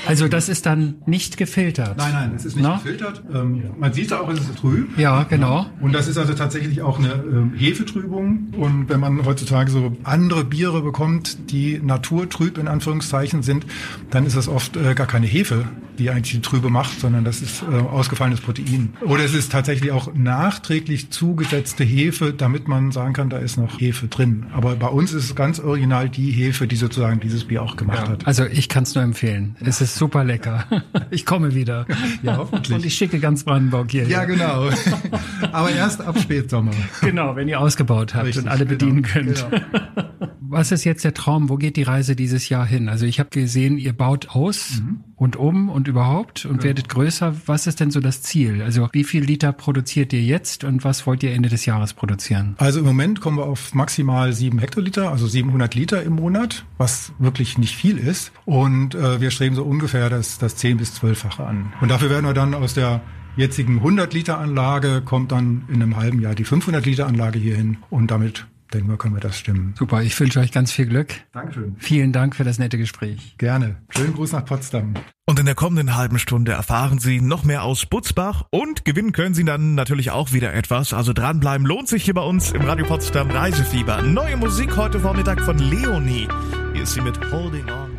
Also 0.06 0.28
das 0.28 0.48
ist 0.48 0.66
dann 0.66 0.96
nicht 1.06 1.37
gefiltert. 1.37 1.96
Nein, 1.96 2.12
nein, 2.12 2.33
es 2.37 2.44
ist 2.44 2.56
nicht 2.56 2.64
Na? 2.64 2.76
gefiltert. 2.76 3.22
Ähm, 3.33 3.62
man 3.78 3.92
sieht 3.92 4.12
auch, 4.12 4.28
es 4.28 4.40
ist 4.40 4.59
trüb. 4.59 4.98
Ja, 4.98 5.24
genau. 5.24 5.66
Und 5.80 5.92
das 5.92 6.09
ist 6.09 6.18
also 6.18 6.35
tatsächlich 6.35 6.83
auch 6.83 6.98
eine 6.98 7.12
ähm, 7.12 7.52
Hefetrübung. 7.56 8.48
Und 8.56 8.88
wenn 8.88 9.00
man 9.00 9.24
heutzutage 9.24 9.70
so 9.70 9.96
andere 10.04 10.44
Biere 10.44 10.83
bekommt, 10.83 11.50
die 11.50 11.80
naturtrüb 11.83 12.59
in 12.59 12.68
Anführungszeichen 12.68 13.42
sind, 13.42 13.66
dann 14.11 14.26
ist 14.26 14.37
das 14.37 14.48
oft 14.48 14.76
äh, 14.76 14.94
gar 14.94 15.06
keine 15.06 15.26
Hefe, 15.26 15.64
die 15.98 16.11
eigentlich 16.11 16.33
die 16.33 16.40
Trübe 16.40 16.70
macht, 16.70 16.98
sondern 17.00 17.24
das 17.24 17.42
ist 17.42 17.62
äh, 17.62 17.76
ausgefallenes 17.76 18.40
Protein. 18.40 18.94
Oder 19.02 19.24
es 19.24 19.35
ist 19.35 19.52
tatsächlich 19.52 19.92
auch 19.92 20.14
nachträglich 20.14 21.11
zugesetzte 21.11 21.85
Hefe, 21.85 22.33
damit 22.33 22.68
man 22.68 22.90
sagen 22.90 23.12
kann, 23.12 23.30
da 23.30 23.38
ist 23.38 23.56
noch 23.56 23.80
Hefe 23.80 24.09
drin. 24.09 24.46
Aber 24.52 24.76
bei 24.76 24.88
uns 24.88 25.12
ist 25.12 25.24
es 25.24 25.35
ganz 25.35 25.61
original 25.61 26.09
die 26.09 26.30
Hefe, 26.30 26.66
die 26.66 26.76
sozusagen 26.76 27.20
dieses 27.20 27.44
Bier 27.44 27.62
auch 27.62 27.76
gemacht 27.76 28.06
ja. 28.06 28.12
hat. 28.12 28.26
Also 28.26 28.44
ich 28.44 28.68
kann 28.68 28.85
es 28.85 28.94
nur 28.94 29.04
empfehlen. 29.04 29.56
Es 29.64 29.81
ist 29.81 29.96
super 29.96 30.25
lecker. 30.25 30.64
Ich 31.12 31.27
komme 31.27 31.55
wieder. 31.57 31.87
Ja, 32.23 32.37
hoffentlich. 32.37 32.73
Und 32.77 32.85
ich 32.87 32.94
schicke 32.94 33.18
ganz 33.18 33.42
Brandenburg 33.42 33.90
hier. 33.90 34.05
Ja, 34.05 34.25
genau. 34.25 34.70
Aber 35.53 35.70
erst 35.70 36.01
ab 36.01 36.16
Spätsommer. 36.20 36.70
Genau, 37.01 37.35
wenn 37.35 37.49
ihr 37.49 37.59
ausgebaut 37.59 38.14
habt 38.14 38.27
Richtig, 38.27 38.44
und 38.44 38.49
alle 38.49 38.64
bedienen 38.64 39.03
genau, 39.03 39.12
könnt. 39.12 39.46
Genau. 39.51 40.05
Was 40.50 40.72
ist 40.72 40.82
jetzt 40.82 41.04
der 41.04 41.14
Traum? 41.14 41.48
Wo 41.48 41.56
geht 41.56 41.76
die 41.76 41.84
Reise 41.84 42.16
dieses 42.16 42.48
Jahr 42.48 42.66
hin? 42.66 42.88
Also 42.88 43.06
ich 43.06 43.20
habe 43.20 43.30
gesehen, 43.30 43.78
ihr 43.78 43.92
baut 43.92 44.30
aus 44.30 44.80
mhm. 44.80 45.04
und 45.14 45.36
um 45.36 45.68
und 45.68 45.86
überhaupt 45.86 46.44
und 46.44 46.58
ja. 46.58 46.64
werdet 46.64 46.88
größer. 46.88 47.36
Was 47.46 47.68
ist 47.68 47.78
denn 47.78 47.92
so 47.92 48.00
das 48.00 48.22
Ziel? 48.22 48.60
Also 48.60 48.88
wie 48.92 49.04
viel 49.04 49.22
Liter 49.22 49.52
produziert 49.52 50.12
ihr 50.12 50.22
jetzt 50.22 50.64
und 50.64 50.82
was 50.82 51.06
wollt 51.06 51.22
ihr 51.22 51.32
Ende 51.32 51.48
des 51.48 51.66
Jahres 51.66 51.94
produzieren? 51.94 52.56
Also 52.58 52.80
im 52.80 52.86
Moment 52.86 53.20
kommen 53.20 53.38
wir 53.38 53.44
auf 53.44 53.74
maximal 53.74 54.32
sieben 54.32 54.58
Hektoliter, 54.58 55.12
also 55.12 55.28
700 55.28 55.72
Liter 55.76 56.02
im 56.02 56.14
Monat, 56.14 56.64
was 56.78 57.12
wirklich 57.20 57.56
nicht 57.56 57.76
viel 57.76 57.96
ist. 57.96 58.32
Und 58.44 58.96
äh, 58.96 59.20
wir 59.20 59.30
streben 59.30 59.54
so 59.54 59.62
ungefähr 59.62 60.10
das, 60.10 60.38
das 60.38 60.56
10 60.56 60.78
bis 60.78 61.00
12-fache 61.00 61.46
an. 61.46 61.72
Und 61.80 61.92
dafür 61.92 62.10
werden 62.10 62.26
wir 62.26 62.34
dann 62.34 62.54
aus 62.54 62.74
der 62.74 63.02
jetzigen 63.36 63.76
100 63.76 64.12
Liter 64.12 64.38
Anlage 64.38 65.00
kommt 65.04 65.30
dann 65.30 65.62
in 65.68 65.76
einem 65.76 65.96
halben 65.96 66.20
Jahr 66.20 66.34
die 66.34 66.44
500 66.44 66.84
Liter 66.84 67.06
Anlage 67.06 67.38
hierhin 67.38 67.78
und 67.88 68.10
damit 68.10 68.46
denken 68.72 68.88
wir, 68.88 68.96
können 68.96 69.14
wir 69.14 69.20
das 69.20 69.38
stimmen. 69.38 69.74
Super, 69.78 70.02
ich 70.02 70.18
wünsche 70.18 70.40
euch 70.40 70.52
ganz 70.52 70.72
viel 70.72 70.87
Glück. 70.87 71.12
Dankeschön. 71.33 71.76
Vielen 71.78 72.12
Dank 72.12 72.37
für 72.37 72.44
das 72.44 72.59
nette 72.59 72.78
Gespräch. 72.78 73.37
Gerne. 73.38 73.76
Schönen 73.90 74.14
Gruß 74.14 74.33
nach 74.33 74.44
Potsdam. 74.44 74.94
Und 75.26 75.38
in 75.38 75.46
der 75.46 75.54
kommenden 75.54 75.96
halben 75.96 76.18
Stunde 76.18 76.52
erfahren 76.52 76.98
Sie 76.98 77.20
noch 77.20 77.44
mehr 77.44 77.62
aus 77.62 77.87
Butzbach 77.87 78.46
und 78.50 78.85
gewinnen 78.85 79.12
können 79.12 79.35
Sie 79.35 79.44
dann 79.44 79.74
natürlich 79.74 80.11
auch 80.11 80.33
wieder 80.33 80.52
etwas. 80.54 80.92
Also 80.92 81.12
dranbleiben 81.12 81.66
lohnt 81.66 81.88
sich 81.88 82.04
hier 82.04 82.14
bei 82.14 82.22
uns 82.22 82.52
im 82.52 82.62
Radio 82.62 82.87
Potsdam 82.87 83.30
Reisefieber. 83.30 84.02
Neue 84.02 84.37
Musik 84.37 84.76
heute 84.76 84.98
Vormittag 84.98 85.40
von 85.40 85.59
Leonie. 85.59 86.28
Hier 86.72 86.83
ist 86.83 86.94
sie 86.94 87.00
mit 87.00 87.18
Holding 87.30 87.68
On. 87.70 87.90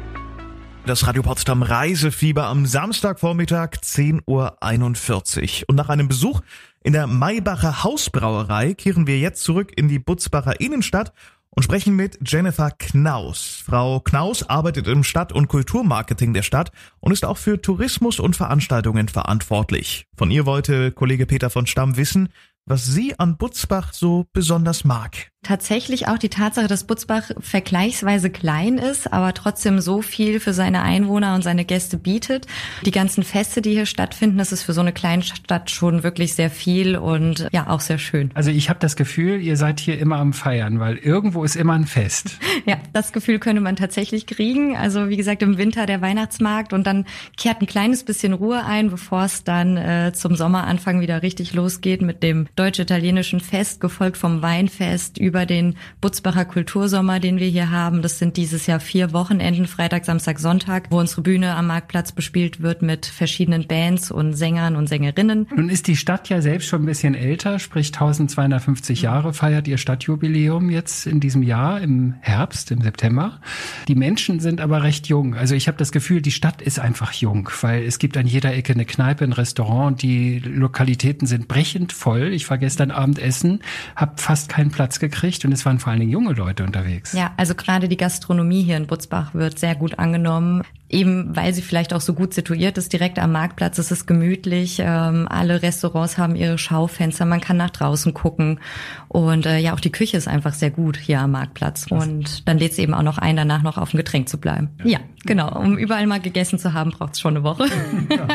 Das 0.88 1.06
Radio 1.06 1.22
Potsdam 1.22 1.62
Reisefieber 1.62 2.48
am 2.48 2.66
Samstagvormittag 2.66 3.76
10.41 3.84 5.62
Uhr. 5.62 5.70
Und 5.70 5.76
nach 5.76 5.90
einem 5.90 6.08
Besuch 6.08 6.42
in 6.84 6.94
der 6.94 7.08
Maybacher 7.08 7.84
Hausbrauerei 7.84 8.74
kehren 8.74 9.06
wir 9.06 9.20
jetzt 9.20 9.44
zurück 9.44 9.72
in 9.76 9.88
die 9.88 10.00
Butzbacher 10.00 10.60
Innenstadt 10.60 11.14
und 11.52 11.64
sprechen 11.64 11.96
mit 11.96 12.18
Jennifer 12.26 12.72
Knaus. 12.72 13.62
Frau 13.66 14.00
Knaus 14.00 14.44
arbeitet 14.44 14.88
im 14.88 15.04
Stadt- 15.04 15.34
und 15.34 15.48
Kulturmarketing 15.48 16.34
der 16.34 16.44
Stadt 16.44 16.72
und 17.00 17.12
ist 17.12 17.26
auch 17.26 17.38
für 17.38 17.62
Tourismus 17.62 18.20
und 18.20 18.36
Veranstaltungen 18.36 19.10
verantwortlich. 19.10 20.08
Von 20.16 20.32
ihr 20.32 20.46
wollte 20.46 20.92
Kollege 20.92 21.26
Peter 21.26 21.50
von 21.50 21.68
Stamm 21.68 21.98
wissen, 21.98 22.30
was 22.66 22.86
sie 22.86 23.18
an 23.20 23.38
Butzbach 23.38 23.94
so 23.94 24.28
besonders 24.34 24.84
mag. 24.84 25.31
Tatsächlich 25.44 26.08
auch 26.08 26.20
die 26.20 26.30
Tatsache, 26.30 26.68
dass 26.68 26.84
Butzbach 26.84 27.32
vergleichsweise 27.40 28.30
klein 28.30 28.78
ist, 28.78 29.12
aber 29.12 29.34
trotzdem 29.34 29.80
so 29.80 30.04
viel 30.04 30.40
für 30.40 30.54
seine 30.54 30.84
Einwohner 30.84 31.34
und 31.34 31.44
seine 31.44 31.66
Gäste 31.66 31.98
bietet. 31.98 32.46
Die 32.86 32.92
ganzen 32.92 33.24
Feste, 33.24 33.64
die 33.64 33.72
hier 33.72 33.88
stattfinden, 33.88 34.38
das 34.38 34.52
ist 34.52 34.62
für 34.62 34.74
so 34.74 34.82
eine 34.82 34.94
kleine 34.94 35.24
Stadt 35.24 35.72
schon 35.72 36.04
wirklich 36.04 36.36
sehr 36.36 36.52
viel 36.52 36.96
und 36.96 37.48
ja, 37.52 37.68
auch 37.70 37.80
sehr 37.80 37.98
schön. 37.98 38.30
Also 38.36 38.52
ich 38.52 38.70
habe 38.70 38.80
das 38.80 38.96
Gefühl, 38.96 39.42
ihr 39.42 39.58
seid 39.58 39.80
hier 39.80 39.98
immer 39.98 40.18
am 40.18 40.34
Feiern, 40.34 40.80
weil 40.80 40.98
irgendwo 40.98 41.44
ist 41.44 41.56
immer 41.56 41.74
ein 41.74 41.88
Fest. 41.88 42.38
ja, 42.68 42.78
das 42.94 43.12
Gefühl 43.12 43.40
könnte 43.40 43.62
man 43.62 43.76
tatsächlich 43.76 44.28
kriegen. 44.28 44.78
Also 44.78 45.10
wie 45.10 45.18
gesagt, 45.18 45.42
im 45.42 45.58
Winter 45.58 45.88
der 45.88 46.02
Weihnachtsmarkt 46.02 46.72
und 46.72 46.86
dann 46.86 47.06
kehrt 47.36 47.62
ein 47.62 47.68
kleines 47.68 48.04
bisschen 48.04 48.34
Ruhe 48.34 48.64
ein, 48.64 48.92
bevor 48.92 49.24
es 49.24 49.44
dann 49.44 49.76
äh, 49.76 50.12
zum 50.14 50.36
Sommeranfang 50.36 51.02
wieder 51.02 51.24
richtig 51.24 51.54
losgeht 51.54 52.04
mit 52.04 52.22
dem 52.22 52.46
deutsch-italienischen 52.56 53.40
Fest, 53.40 53.82
gefolgt 53.82 54.18
vom 54.18 54.44
Weinfest 54.44 55.18
über 55.32 55.46
den 55.46 55.76
Butzbacher 56.02 56.44
Kultursommer, 56.44 57.22
den 57.22 57.40
wir 57.40 57.48
hier 57.48 57.72
haben. 57.72 58.02
Das 58.02 58.20
sind 58.20 58.36
dieses 58.36 58.68
Jahr 58.68 58.82
vier 58.82 59.14
Wochenenden, 59.14 59.66
Freitag, 59.66 60.04
Samstag, 60.04 60.40
Sonntag, 60.40 60.88
wo 60.90 61.00
unsere 61.00 61.22
Bühne 61.22 61.56
am 61.56 61.68
Marktplatz 61.68 62.12
bespielt 62.12 62.62
wird 62.62 62.82
mit 62.82 63.06
verschiedenen 63.06 63.66
Bands 63.66 64.12
und 64.12 64.34
Sängern 64.34 64.76
und 64.76 64.88
Sängerinnen. 64.88 65.48
Nun 65.56 65.70
ist 65.70 65.88
die 65.88 65.96
Stadt 65.96 66.28
ja 66.28 66.42
selbst 66.42 66.68
schon 66.68 66.84
ein 66.84 66.86
bisschen 66.86 67.16
älter, 67.16 67.60
sprich 67.60 67.94
1250 67.94 69.04
Jahre 69.04 69.34
feiert 69.34 69.70
ihr 69.70 69.78
Stadtjubiläum 69.78 70.70
jetzt 70.70 71.08
in 71.08 71.22
diesem 71.22 71.44
Jahr 71.44 71.80
im 71.80 72.16
Herbst, 72.20 72.70
im 72.72 72.82
September. 72.82 73.40
Die 73.88 73.96
Menschen 73.96 74.42
sind 74.42 74.60
aber 74.60 74.84
recht 74.84 75.08
jung. 75.08 75.36
Also 75.36 75.56
ich 75.56 75.70
habe 75.70 75.78
das 75.78 75.94
Gefühl, 75.94 76.22
die 76.22 76.32
Stadt 76.32 76.62
ist 76.62 76.78
einfach 76.78 77.14
jung, 77.14 77.50
weil 77.62 77.86
es 77.86 78.00
gibt 78.00 78.18
an 78.18 78.28
jeder 78.28 78.54
Ecke 78.54 78.74
eine 78.74 78.84
Kneipe, 78.84 79.24
ein 79.24 79.32
Restaurant 79.32 80.02
die 80.02 80.40
Lokalitäten 80.40 81.26
sind 81.26 81.48
brechend 81.48 81.94
voll. 81.94 82.34
Ich 82.34 82.50
war 82.50 82.58
gestern 82.58 82.92
Abend 82.92 83.18
essen, 83.18 83.62
habe 83.96 84.16
fast 84.18 84.50
keinen 84.50 84.72
Platz 84.72 85.00
gekriegt 85.00 85.21
gekriegt 85.22 85.46
und 85.46 85.52
es 85.52 85.66
waren 85.66 85.80
vor 85.80 85.92
allen 85.92 86.00
Dingen 86.00 86.12
junge 86.12 86.34
Leute 86.34 86.64
unterwegs. 86.64 87.14
Ja, 87.14 87.34
also 87.38 87.56
gerade 87.56 87.88
die 87.88 87.98
Gastronomie 87.98 88.64
hier 88.64 88.78
in 88.78 88.88
Butzbach 88.88 89.34
wird 89.34 89.60
sehr 89.60 89.76
gut 89.76 90.00
angenommen 90.00 90.64
eben 90.92 91.36
weil 91.36 91.54
sie 91.54 91.62
vielleicht 91.62 91.94
auch 91.94 92.02
so 92.02 92.14
gut 92.14 92.34
situiert 92.34 92.78
ist, 92.78 92.94
direkt 92.94 93.20
am 93.20 93.32
Marktplatz. 93.32 93.78
Es 93.78 93.92
ist 93.92 94.06
gemütlich. 94.06 94.80
Ähm, 94.80 95.28
alle 95.30 95.62
Restaurants 95.62 96.18
haben 96.18 96.36
ihre 96.36 96.58
Schaufenster. 96.58 97.26
Man 97.26 97.42
kann 97.42 97.58
nach 97.58 97.70
draußen 97.70 98.14
gucken. 98.14 98.60
Und 99.08 99.46
äh, 99.46 99.58
ja, 99.60 99.74
auch 99.74 99.80
die 99.80 99.92
Küche 99.92 100.18
ist 100.18 100.28
einfach 100.28 100.54
sehr 100.54 100.72
gut 100.72 100.98
hier 100.98 101.22
am 101.22 101.32
Marktplatz. 101.32 101.88
Und 101.90 102.48
dann 102.48 102.58
lädt 102.58 102.74
es 102.74 102.80
eben 102.80 102.94
auch 102.94 103.04
noch 103.04 103.18
ein, 103.18 103.36
danach 103.36 103.64
noch 103.64 103.78
auf 103.78 103.94
ein 103.94 103.98
Getränk 103.98 104.30
zu 104.30 104.40
bleiben. 104.40 104.70
Ja, 104.84 104.92
ja 104.92 105.00
genau. 105.26 105.58
Um 105.60 105.78
überall 105.78 106.08
mal 106.08 106.20
gegessen 106.20 106.60
zu 106.60 106.74
haben, 106.74 106.92
braucht 106.92 107.14
es 107.14 107.20
schon 107.20 107.36
eine 107.36 107.44
Woche. 107.44 107.66
Ja. 108.10 108.28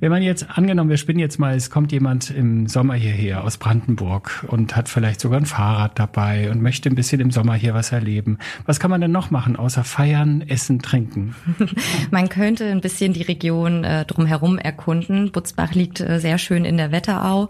Wenn 0.00 0.10
man 0.10 0.22
jetzt 0.22 0.46
angenommen, 0.50 0.90
wir 0.90 0.96
spinnen 0.96 1.20
jetzt 1.20 1.38
mal, 1.38 1.54
es 1.54 1.70
kommt 1.70 1.92
jemand 1.92 2.30
im 2.30 2.66
Sommer 2.66 2.94
hierher 2.94 3.44
aus 3.44 3.56
Brandenburg 3.58 4.44
und 4.48 4.74
hat 4.74 4.88
vielleicht 4.88 5.20
sogar 5.20 5.38
ein 5.38 5.46
Fahrrad 5.46 5.98
dabei 5.98 6.50
und 6.50 6.60
möchte 6.60 6.88
ein 6.88 6.94
bisschen 6.94 7.20
im 7.20 7.30
Sommer 7.30 7.54
hier 7.54 7.74
was 7.74 7.92
erleben. 7.92 8.38
Was 8.66 8.80
kann 8.80 8.90
man 8.90 9.00
denn 9.00 9.12
noch 9.12 9.30
machen, 9.30 9.56
außer 9.56 9.84
feiern, 9.84 10.42
essen, 10.42 10.80
trinken? 10.80 11.34
Man 12.10 12.28
könnte 12.28 12.66
ein 12.66 12.80
bisschen 12.80 13.12
die 13.12 13.22
Region 13.22 13.84
äh, 13.84 14.04
drumherum 14.04 14.58
erkunden. 14.58 15.32
Butzbach 15.32 15.74
liegt 15.74 16.00
äh, 16.00 16.18
sehr 16.18 16.38
schön 16.38 16.64
in 16.64 16.76
der 16.76 16.92
Wetterau. 16.92 17.48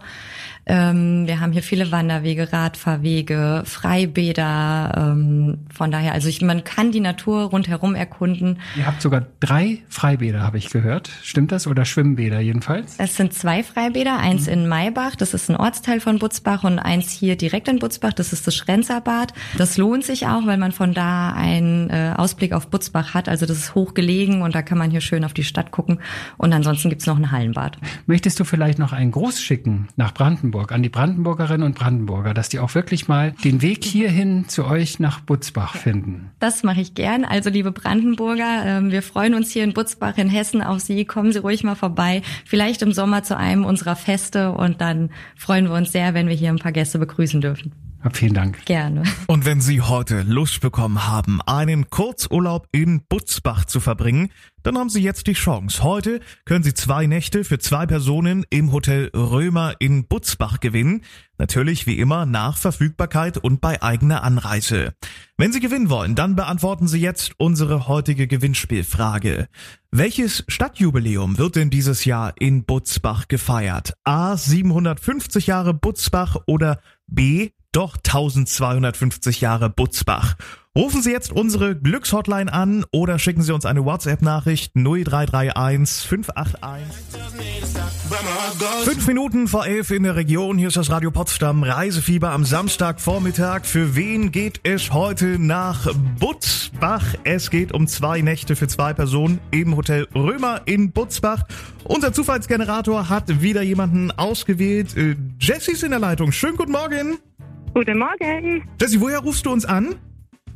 Ähm, 0.65 1.27
wir 1.27 1.39
haben 1.39 1.51
hier 1.51 1.63
viele 1.63 1.91
Wanderwege, 1.91 2.53
Radfahrwege, 2.53 3.63
Freibäder. 3.65 4.93
Ähm, 4.95 5.59
von 5.73 5.91
daher, 5.91 6.13
also 6.13 6.29
ich, 6.29 6.41
man 6.41 6.63
kann 6.63 6.91
die 6.91 7.01
Natur 7.01 7.43
rundherum 7.43 7.95
erkunden. 7.95 8.59
Ihr 8.77 8.85
habt 8.85 9.01
sogar 9.01 9.27
drei 9.39 9.79
Freibäder, 9.89 10.41
habe 10.41 10.57
ich 10.57 10.69
gehört. 10.69 11.09
Stimmt 11.21 11.51
das? 11.51 11.67
Oder 11.67 11.83
Schwimmbäder 11.83 12.39
jedenfalls? 12.39 12.95
Es 12.97 13.17
sind 13.17 13.33
zwei 13.33 13.63
Freibäder. 13.63 14.17
Eins 14.17 14.47
mhm. 14.47 14.53
in 14.53 14.67
Maybach, 14.67 15.15
das 15.15 15.33
ist 15.33 15.49
ein 15.49 15.57
Ortsteil 15.57 15.99
von 15.99 16.19
Butzbach, 16.19 16.63
und 16.63 16.79
eins 16.79 17.11
hier 17.11 17.35
direkt 17.35 17.67
in 17.67 17.79
Butzbach, 17.79 18.13
das 18.13 18.31
ist 18.31 18.47
das 18.47 18.55
Schrenzerbad. 18.55 19.33
Das 19.57 19.77
lohnt 19.77 20.05
sich 20.05 20.27
auch, 20.27 20.45
weil 20.45 20.57
man 20.57 20.71
von 20.71 20.93
da 20.93 21.33
einen 21.33 21.89
äh, 21.89 22.13
Ausblick 22.15 22.53
auf 22.53 22.67
Butzbach 22.67 23.13
hat. 23.13 23.27
Also 23.27 23.45
das 23.45 23.57
ist 23.57 23.75
hochgelegen 23.75 24.41
und 24.41 24.55
da 24.55 24.61
kann 24.61 24.77
man 24.77 24.91
hier 24.91 25.01
schön 25.01 25.25
auf 25.25 25.33
die 25.33 25.43
Stadt 25.43 25.71
gucken. 25.71 25.99
Und 26.37 26.53
ansonsten 26.53 26.89
gibt's 26.89 27.05
noch 27.05 27.17
ein 27.17 27.31
Hallenbad. 27.31 27.77
Möchtest 28.05 28.39
du 28.39 28.45
vielleicht 28.45 28.79
noch 28.79 28.93
einen 28.93 29.11
Gruß 29.11 29.41
schicken 29.41 29.87
nach 29.97 30.13
Brandenburg? 30.13 30.52
Brandenburg, 30.53 30.71
an 30.71 30.83
die 30.83 30.89
Brandenburgerinnen 30.89 31.65
und 31.65 31.75
Brandenburger, 31.75 32.35
dass 32.35 32.47
die 32.47 32.59
auch 32.59 32.75
wirklich 32.75 33.07
mal 33.07 33.33
den 33.43 33.63
Weg 33.63 33.83
hierhin 33.83 34.47
zu 34.47 34.65
euch 34.65 34.99
nach 34.99 35.19
Butzbach 35.19 35.75
finden. 35.75 36.29
Das 36.39 36.61
mache 36.61 36.79
ich 36.79 36.93
gern. 36.93 37.25
Also 37.25 37.49
liebe 37.49 37.71
Brandenburger, 37.71 38.63
ähm, 38.63 38.91
wir 38.91 39.01
freuen 39.01 39.33
uns 39.33 39.49
hier 39.49 39.63
in 39.63 39.73
Butzbach 39.73 40.17
in 40.19 40.29
Hessen 40.29 40.61
auf 40.61 40.79
Sie. 40.79 41.05
Kommen 41.05 41.31
Sie 41.31 41.39
ruhig 41.39 41.63
mal 41.63 41.73
vorbei. 41.73 42.21
Vielleicht 42.45 42.83
im 42.83 42.91
Sommer 42.91 43.23
zu 43.23 43.35
einem 43.35 43.65
unserer 43.65 43.95
Feste 43.95 44.51
und 44.51 44.79
dann 44.79 45.09
freuen 45.35 45.65
wir 45.65 45.73
uns 45.73 45.91
sehr, 45.91 46.13
wenn 46.13 46.27
wir 46.27 46.35
hier 46.35 46.49
ein 46.49 46.59
paar 46.59 46.71
Gäste 46.71 46.99
begrüßen 46.99 47.41
dürfen. 47.41 47.71
Vielen 48.11 48.33
Dank. 48.33 48.65
Gerne. 48.65 49.03
Und 49.27 49.45
wenn 49.45 49.61
Sie 49.61 49.81
heute 49.81 50.23
Lust 50.23 50.59
bekommen 50.61 51.07
haben, 51.07 51.41
einen 51.41 51.89
Kurzurlaub 51.89 52.67
in 52.71 53.01
Butzbach 53.07 53.65
zu 53.65 53.79
verbringen, 53.79 54.29
dann 54.63 54.77
haben 54.77 54.89
Sie 54.89 55.01
jetzt 55.01 55.27
die 55.27 55.33
Chance. 55.33 55.83
Heute 55.83 56.19
können 56.45 56.63
Sie 56.63 56.73
zwei 56.73 57.05
Nächte 57.05 57.43
für 57.43 57.59
zwei 57.59 57.85
Personen 57.85 58.45
im 58.49 58.71
Hotel 58.71 59.09
Römer 59.13 59.75
in 59.79 60.05
Butzbach 60.07 60.59
gewinnen. 60.59 61.01
Natürlich 61.37 61.87
wie 61.87 61.97
immer 61.97 62.25
nach 62.25 62.57
Verfügbarkeit 62.57 63.37
und 63.37 63.61
bei 63.61 63.81
eigener 63.81 64.23
Anreise. 64.23 64.93
Wenn 65.37 65.51
Sie 65.51 65.59
gewinnen 65.59 65.89
wollen, 65.89 66.15
dann 66.15 66.35
beantworten 66.35 66.87
Sie 66.87 66.99
jetzt 66.99 67.33
unsere 67.37 67.87
heutige 67.87 68.27
Gewinnspielfrage. 68.27 69.47
Welches 69.91 70.43
Stadtjubiläum 70.47 71.37
wird 71.37 71.55
denn 71.55 71.69
dieses 71.69 72.05
Jahr 72.05 72.33
in 72.39 72.65
Butzbach 72.65 73.27
gefeiert? 73.27 73.93
A 74.03 74.37
750 74.37 75.47
Jahre 75.47 75.73
Butzbach 75.73 76.37
oder 76.47 76.79
B 77.07 77.51
doch 77.73 77.97
1250 77.97 79.41
Jahre 79.41 79.69
Butzbach. 79.69 80.35
Rufen 80.75 81.03
Sie 81.03 81.11
jetzt 81.11 81.31
unsere 81.31 81.75
Glückshotline 81.75 82.51
an 82.51 82.83
oder 82.91 83.19
schicken 83.19 83.43
Sie 83.43 83.53
uns 83.53 83.63
eine 83.63 83.85
WhatsApp-Nachricht 83.85 84.73
0331 84.73 86.07
581. 86.07 86.87
Fünf 88.83 89.05
Minuten 89.05 89.47
vor 89.47 89.67
elf 89.67 89.91
in 89.91 90.01
der 90.01 90.15
Region. 90.15 90.57
Hier 90.57 90.69
ist 90.69 90.77
das 90.77 90.89
Radio 90.89 91.11
Potsdam 91.11 91.61
Reisefieber 91.61 92.31
am 92.31 92.43
Samstagvormittag. 92.43 93.65
Für 93.65 93.95
wen 93.95 94.31
geht 94.31 94.61
es 94.63 94.91
heute 94.91 95.37
nach 95.37 95.93
Butzbach? 96.17 97.05
Es 97.23 97.51
geht 97.51 97.71
um 97.71 97.85
zwei 97.85 98.21
Nächte 98.21 98.55
für 98.55 98.67
zwei 98.67 98.93
Personen 98.93 99.39
im 99.51 99.75
Hotel 99.75 100.07
Römer 100.15 100.61
in 100.65 100.91
Butzbach. 100.91 101.43
Unser 101.83 102.13
Zufallsgenerator 102.13 103.09
hat 103.09 103.43
wieder 103.43 103.61
jemanden 103.61 104.09
ausgewählt. 104.09 104.97
Äh, 104.97 105.17
Jessie 105.39 105.73
ist 105.73 105.83
in 105.83 105.91
der 105.91 105.99
Leitung. 105.99 106.31
Schönen 106.31 106.57
guten 106.57 106.71
Morgen. 106.71 107.19
Guten 107.73 107.97
Morgen. 107.97 108.69
Jessie, 108.79 109.01
woher 109.01 109.17
rufst 109.17 109.47
du 109.47 109.51
uns 109.51 109.65
an? 109.65 109.95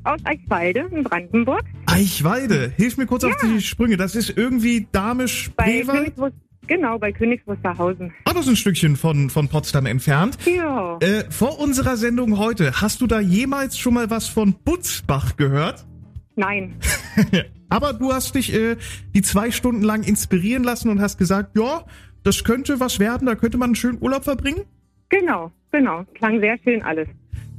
Aus 0.03 0.19
Eichwalde 0.23 0.87
in 0.91 1.03
Brandenburg. 1.03 1.63
Eichwalde? 1.87 2.71
Hilf 2.77 2.95
mir 2.97 3.07
kurz 3.07 3.23
ja. 3.23 3.29
auf 3.29 3.35
die 3.41 3.59
Sprünge. 3.59 3.97
Das 3.97 4.15
ist 4.15 4.37
irgendwie 4.37 4.87
Damisch 4.91 5.49
bei 5.55 5.83
Genau, 6.67 6.99
bei 6.99 7.11
Königs 7.11 7.47
Wusterhausen. 7.47 8.13
Ah, 8.25 8.33
das 8.33 8.41
ist 8.43 8.49
ein 8.49 8.55
Stückchen 8.55 8.97
von, 8.97 9.31
von 9.31 9.47
Potsdam 9.47 9.87
entfernt. 9.87 10.37
Ja. 10.45 10.97
Äh, 10.99 11.23
vor 11.31 11.59
unserer 11.59 11.97
Sendung 11.97 12.37
heute, 12.37 12.81
hast 12.81 13.01
du 13.01 13.07
da 13.07 13.19
jemals 13.19 13.79
schon 13.79 13.95
mal 13.95 14.11
was 14.11 14.27
von 14.27 14.53
Butzbach 14.53 15.37
gehört? 15.37 15.87
Nein. 16.35 16.75
Aber 17.69 17.93
du 17.93 18.13
hast 18.13 18.35
dich 18.35 18.53
äh, 18.53 18.75
die 19.15 19.23
zwei 19.23 19.49
Stunden 19.49 19.81
lang 19.81 20.03
inspirieren 20.03 20.63
lassen 20.63 20.89
und 20.89 21.01
hast 21.01 21.17
gesagt, 21.17 21.57
ja, 21.57 21.83
das 22.23 22.43
könnte 22.43 22.79
was 22.79 22.99
werden, 22.99 23.25
da 23.25 23.33
könnte 23.35 23.57
man 23.57 23.69
einen 23.69 23.75
schönen 23.75 23.99
Urlaub 24.01 24.25
verbringen? 24.25 24.65
Genau, 25.09 25.51
genau. 25.77 26.03
Klang 26.15 26.39
sehr 26.39 26.57
schön 26.63 26.81
alles. 26.83 27.07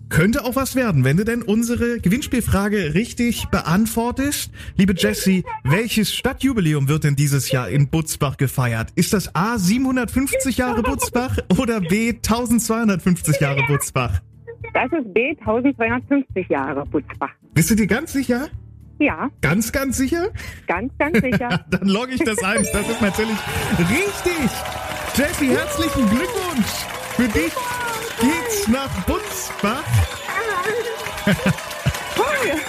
Könnte 0.09 0.45
auch 0.45 0.57
was 0.57 0.75
werden, 0.75 1.05
wenn 1.05 1.19
du 1.19 1.25
denn 1.25 1.43
unsere 1.43 2.01
Gewinnspielfrage 2.01 2.95
richtig 2.95 3.49
beantwortest. 3.51 4.51
Liebe 4.77 4.95
Jessie, 4.97 5.45
welches 5.65 6.15
Stadtjubiläum 6.15 6.89
wird 6.89 7.05
denn 7.05 7.15
dieses 7.15 7.51
Jahr 7.51 7.69
in 7.69 7.89
Butzbach 7.89 8.39
gefeiert? 8.39 8.89
Ist 8.95 9.13
das 9.13 9.35
A 9.35 9.59
750 9.59 10.57
Jahre 10.57 10.83
Butzbach 10.83 11.37
oder 11.61 11.81
B 11.81 12.09
1250 12.11 13.39
Jahre 13.39 13.63
Butzbach? 13.67 14.23
Das 14.73 14.91
ist 14.93 15.13
B 15.13 15.37
1250 15.41 16.49
Jahre 16.49 16.87
Butzbach. 16.87 17.31
Bist 17.53 17.71
du 17.71 17.75
dir 17.75 17.87
ganz 17.87 18.13
sicher? 18.13 18.49
Ja. 18.99 19.31
Ganz, 19.43 19.73
ganz 19.73 19.99
sicher? 19.99 20.31
Ganz, 20.67 20.91
ganz 20.99 21.21
sicher. 21.21 21.65
Dann 21.71 21.87
logge 21.87 22.15
ich 22.15 22.25
das 22.25 22.43
ein. 22.43 22.67
Das 22.73 22.89
ist 22.89 23.03
natürlich 23.03 23.39
richtig. 23.79 24.51
Jessie, 25.15 25.51
herzlichen 25.51 26.09
Glückwunsch. 26.09 26.87
Für 27.17 27.29
dich 27.29 27.53
geht's 28.21 28.69
nach 28.69 28.91
Butzbach. 29.07 29.85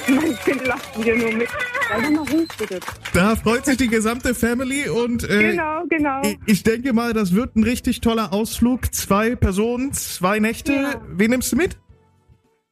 mein 0.08 0.40
Kind 0.46 0.68
lacht 0.68 1.00
wieder 1.00 1.16
nur 1.16 1.32
mit. 1.34 1.50
Da 3.14 3.36
freut 3.36 3.66
sich 3.66 3.78
die 3.78 3.88
gesamte 3.88 4.36
Family 4.36 4.88
und 4.90 5.28
äh, 5.28 5.52
genau, 5.52 5.84
genau. 5.90 6.22
Ich, 6.46 6.62
denke 6.62 6.94
mal, 6.94 7.14
das 7.14 7.34
wird 7.34 7.56
ein 7.56 7.64
richtig 7.64 8.02
toller 8.02 8.32
Ausflug. 8.32 8.94
Zwei 8.94 9.36
Personen, 9.36 9.92
zwei 9.94 10.40
Nächte. 10.40 10.74
Ja. 10.74 11.02
Wen 11.10 11.32
nimmst 11.32 11.52
du 11.52 11.56
mit? 11.56 11.80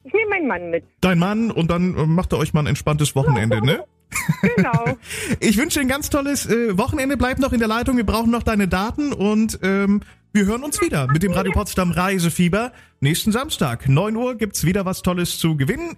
Ich 0.04 0.13
nehme 0.13 0.30
meinen 0.30 0.48
Mann 0.48 0.70
mit. 0.70 0.84
Dein 1.02 1.18
Mann 1.18 1.50
und 1.52 1.72
dann 1.72 1.98
äh, 1.98 2.06
macht 2.06 2.32
ihr 2.32 2.38
euch 2.38 2.54
mal 2.54 2.62
ein 2.62 2.68
entspanntes 2.68 3.16
Wochenende, 3.16 3.60
ne? 3.66 3.84
Genau. 4.56 4.98
Ich 5.40 5.58
wünsche 5.58 5.80
dir 5.80 5.86
ein 5.86 5.90
ganz 5.90 6.10
tolles 6.10 6.46
äh, 6.46 6.78
Wochenende. 6.78 7.18
Bleib 7.18 7.40
noch 7.40 7.54
in 7.54 7.60
der 7.60 7.68
Leitung. 7.68 7.98
Wir 7.98 8.06
brauchen 8.06 8.32
noch 8.32 8.44
deine 8.44 8.68
Daten 8.68 9.13
und 9.13 9.60
ähm, 9.63 10.02
Wir 10.34 10.46
hören 10.46 10.63
uns 10.63 10.82
wieder 10.82 11.08
mit 11.08 11.24
dem 11.24 11.32
Radio 11.32 11.52
Potsdam 11.52 11.92
Reisefieber. 11.92 12.72
Nächsten 13.00 13.32
Samstag, 13.32 13.88
9 13.88 14.16
Uhr, 14.16 14.36
gibt's 14.36 14.66
wieder 14.66 14.86
was 14.86 15.02
Tolles 15.02 15.40
zu 15.40 15.56
gewinnen. 15.58 15.98